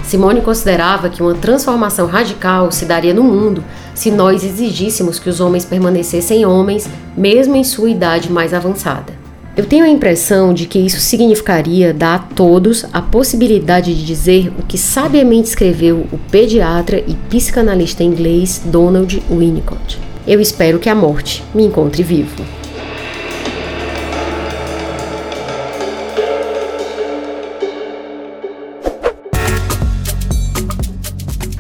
Simone 0.05 0.41
considerava 0.41 1.09
que 1.09 1.23
uma 1.23 1.35
transformação 1.35 2.07
radical 2.07 2.73
se 2.73 2.85
daria 2.85 3.15
no 3.15 3.23
mundo 3.23 3.63
se 3.95 4.11
nós 4.11 4.43
exigíssemos 4.43 5.19
que 5.19 5.29
os 5.29 5.41
homens 5.41 5.65
permanecessem 5.65 6.45
homens, 6.47 6.89
mesmo 7.17 7.55
em 7.55 7.63
sua 7.63 7.91
idade 7.91 8.33
mais 8.33 8.55
avançada. 8.55 9.13
Eu 9.57 9.67
tenho 9.67 9.85
a 9.85 9.89
impressão 9.89 10.55
de 10.55 10.67
que 10.67 10.79
isso 10.79 11.01
significaria 11.01 11.93
dar 11.93 12.15
a 12.15 12.19
todos 12.19 12.87
a 12.93 13.03
possibilidade 13.03 13.95
de 13.95 14.05
dizer 14.05 14.53
o 14.59 14.63
que 14.63 14.79
sabiamente 14.79 15.49
escreveu 15.49 16.07
o 16.11 16.19
pediatra 16.31 16.99
e 17.07 17.15
psicanalista 17.29 18.03
inglês 18.03 18.63
Donald 18.65 19.23
Winnicott. 19.31 20.10
Eu 20.31 20.41
espero 20.41 20.79
que 20.79 20.89
a 20.89 20.95
morte 20.95 21.43
me 21.53 21.65
encontre 21.65 22.05
vivo. 22.05 22.45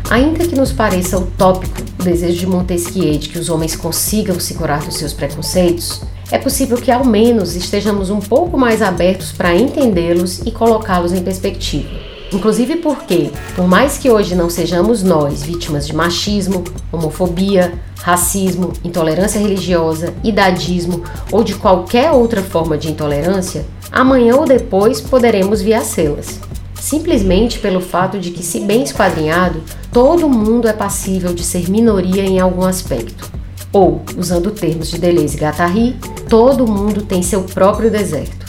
Ainda 0.09 0.46
que 0.46 0.54
nos 0.54 0.70
pareça 0.70 1.18
utópico 1.18 1.74
o 1.98 2.04
desejo 2.04 2.38
de 2.38 2.46
Montesquieu 2.46 3.18
de 3.18 3.28
que 3.30 3.40
os 3.40 3.48
homens 3.48 3.74
consigam 3.74 4.38
se 4.38 4.54
curar 4.54 4.85
dos 4.85 4.98
seus 4.98 5.12
preconceitos, 5.12 6.02
é 6.30 6.38
possível 6.38 6.76
que 6.76 6.92
ao 6.92 7.04
menos 7.04 7.56
estejamos 7.56 8.09
um 8.09 8.20
pouco 8.20 8.56
mais 8.56 8.83
abertos 8.83 9.33
para 9.33 9.52
entendê-los 9.52 10.42
e 10.46 10.52
colocá-los 10.52 11.12
em 11.12 11.24
perspectiva. 11.24 12.10
Inclusive 12.32 12.76
porque, 12.76 13.30
por 13.56 13.66
mais 13.66 13.98
que 13.98 14.10
hoje 14.10 14.34
não 14.34 14.48
sejamos 14.48 15.02
nós 15.02 15.42
vítimas 15.42 15.86
de 15.86 15.94
machismo, 15.94 16.62
homofobia, 16.92 17.72
racismo, 17.96 18.72
intolerância 18.84 19.40
religiosa, 19.40 20.14
idadismo 20.22 21.02
ou 21.32 21.42
de 21.42 21.54
qualquer 21.54 22.12
outra 22.12 22.42
forma 22.42 22.78
de 22.78 22.90
intolerância, 22.90 23.66
amanhã 23.90 24.36
ou 24.36 24.46
depois 24.46 25.00
poderemos 25.00 25.60
sê-las 25.84 26.40
simplesmente 26.80 27.58
pelo 27.58 27.80
fato 27.80 28.18
de 28.18 28.30
que, 28.30 28.42
se 28.42 28.60
bem 28.60 28.82
esquadrinhado, 28.82 29.62
todo 29.92 30.28
mundo 30.28 30.66
é 30.66 30.72
passível 30.72 31.32
de 31.34 31.44
ser 31.44 31.70
minoria 31.70 32.24
em 32.24 32.40
algum 32.40 32.64
aspecto. 32.64 33.30
Ou, 33.72 34.02
usando 34.16 34.50
termos 34.50 34.90
de 34.90 34.98
Deleuze 34.98 35.36
e 35.36 35.40
Guattari, 35.40 35.96
todo 36.28 36.66
mundo 36.66 37.02
tem 37.02 37.22
seu 37.22 37.42
próprio 37.42 37.90
deserto. 37.90 38.39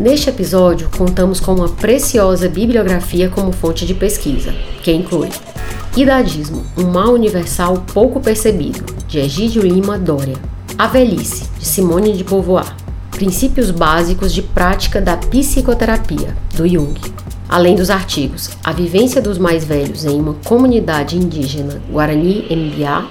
Neste 0.00 0.30
episódio, 0.30 0.88
contamos 0.96 1.40
com 1.40 1.52
uma 1.52 1.68
preciosa 1.68 2.48
bibliografia 2.48 3.28
como 3.28 3.52
fonte 3.52 3.84
de 3.84 3.92
pesquisa, 3.92 4.50
que 4.82 4.90
inclui 4.90 5.28
Idadismo, 5.94 6.64
um 6.74 6.84
mal 6.84 7.12
universal 7.12 7.84
pouco 7.92 8.18
percebido, 8.18 8.82
de 9.06 9.18
Egídio 9.18 9.60
Lima 9.60 9.98
Dória. 9.98 10.36
A 10.78 10.86
Velhice, 10.86 11.50
de 11.58 11.66
Simone 11.66 12.14
de 12.14 12.24
Beauvoir. 12.24 12.74
Princípios 13.10 13.70
básicos 13.70 14.32
de 14.32 14.40
prática 14.40 15.02
da 15.02 15.18
psicoterapia, 15.18 16.34
do 16.56 16.66
Jung 16.66 16.98
além 17.50 17.74
dos 17.74 17.90
artigos 17.90 18.48
A 18.62 18.72
Vivência 18.72 19.20
dos 19.20 19.36
Mais 19.36 19.64
Velhos 19.64 20.04
em 20.04 20.18
uma 20.18 20.34
Comunidade 20.44 21.16
Indígena 21.16 21.82
Guarani 21.90 22.46
Mbiá, 22.48 23.06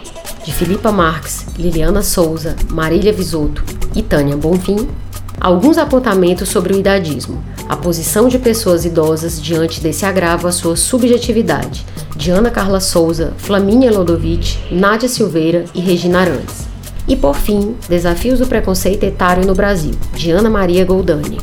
de 0.45 0.53
Filipa 0.53 0.91
Marques, 0.93 1.45
Liliana 1.57 2.01
Souza, 2.01 2.55
Marília 2.71 3.11
Visoto 3.11 3.63
e 3.93 4.01
Tânia 4.01 4.37
Bonfim, 4.37 4.87
alguns 5.39 5.77
apontamentos 5.77 6.49
sobre 6.49 6.73
o 6.73 6.77
idadismo, 6.77 7.41
a 7.67 7.75
posição 7.77 8.27
de 8.27 8.37
pessoas 8.37 8.83
idosas 8.83 9.41
diante 9.41 9.79
desse 9.79 10.05
agravo 10.05 10.47
à 10.47 10.51
sua 10.51 10.75
subjetividade, 10.75 11.85
de 12.15 12.31
Ana 12.31 12.51
Carla 12.51 12.79
Souza, 12.79 13.33
Flamínia 13.37 13.91
Lodovic, 13.91 14.57
Nádia 14.71 15.07
Silveira 15.07 15.65
e 15.73 15.79
Regina 15.79 16.19
Arantes. 16.19 16.67
E 17.07 17.15
por 17.15 17.35
fim, 17.35 17.75
Desafios 17.87 18.39
do 18.39 18.47
Preconceito 18.47 19.03
Etário 19.03 19.45
no 19.45 19.55
Brasil, 19.55 19.93
de 20.13 20.29
Ana 20.31 20.49
Maria 20.49 20.83
Goldani. 20.83 21.39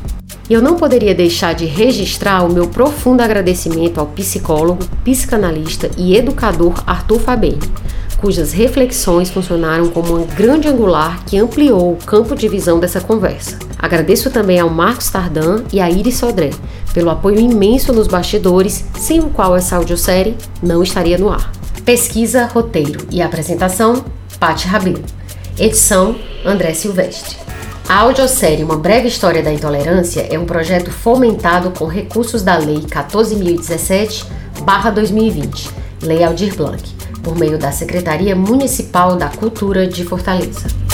E 0.49 0.55
eu 0.55 0.63
não 0.63 0.77
poderia 0.77 1.15
deixar 1.15 1.55
de 1.55 1.65
registrar 1.65 2.45
o 2.45 2.53
meu 2.53 2.69
profundo 2.69 3.21
agradecimento 3.21 3.99
ao 3.99 4.07
psicólogo, 4.07 4.85
psicanalista 5.03 5.91
e 5.97 6.17
educador 6.17 6.85
Arthur 6.87 7.19
Fabeni, 7.19 7.59
cujas 8.19 8.53
reflexões 8.53 9.31
funcionaram 9.31 9.91
como 9.91 10.15
uma 10.15 10.27
grande 10.27 10.69
angular 10.69 11.25
que 11.25 11.39
ampliou 11.39 11.93
o 11.93 11.97
campo 11.97 12.35
de 12.35 12.49
visão 12.49 12.81
dessa 12.81 13.01
conversa. 13.01 13.59
Agradeço 13.79 14.31
também 14.31 14.59
ao 14.59 14.71
Marcos 14.71 15.11
Tardan 15.11 15.63
e 15.73 15.81
à 15.81 15.91
Iris 15.91 16.17
Sodré 16.17 16.51
pelo 16.97 17.11
apoio 17.11 17.39
imenso 17.39 17.93
nos 17.93 18.09
bastidores, 18.09 18.83
sem 18.99 19.21
o 19.21 19.29
qual 19.29 19.55
essa 19.55 19.77
audiosérie 19.77 20.35
não 20.63 20.83
estaria 20.83 21.19
no 21.19 21.29
ar. 21.29 21.53
Pesquisa, 21.85 22.47
roteiro 22.47 23.07
e 23.11 23.21
apresentação, 23.21 24.03
Paty 24.41 24.67
Rabelo. 24.67 25.05
Edição, 25.59 26.17
André 26.43 26.73
Silvestre. 26.73 27.37
A 27.87 27.99
audiosérie 27.99 28.65
Uma 28.65 28.79
Breve 28.79 29.09
História 29.09 29.43
da 29.43 29.53
Intolerância 29.53 30.27
é 30.31 30.39
um 30.39 30.47
projeto 30.47 30.91
fomentado 30.91 31.71
com 31.71 31.87
recursos 31.87 32.43
da 32.43 32.57
Lei 32.57 32.79
14.017-2020, 32.79 35.71
Lei 36.01 36.25
Aldir 36.25 36.57
Blanc, 36.57 36.83
por 37.27 37.37
meio 37.37 37.59
da 37.59 37.73
Secretaria 37.73 38.37
Municipal 38.37 39.17
da 39.17 39.29
Cultura 39.29 39.85
de 39.85 40.05
Fortaleza. 40.05 40.86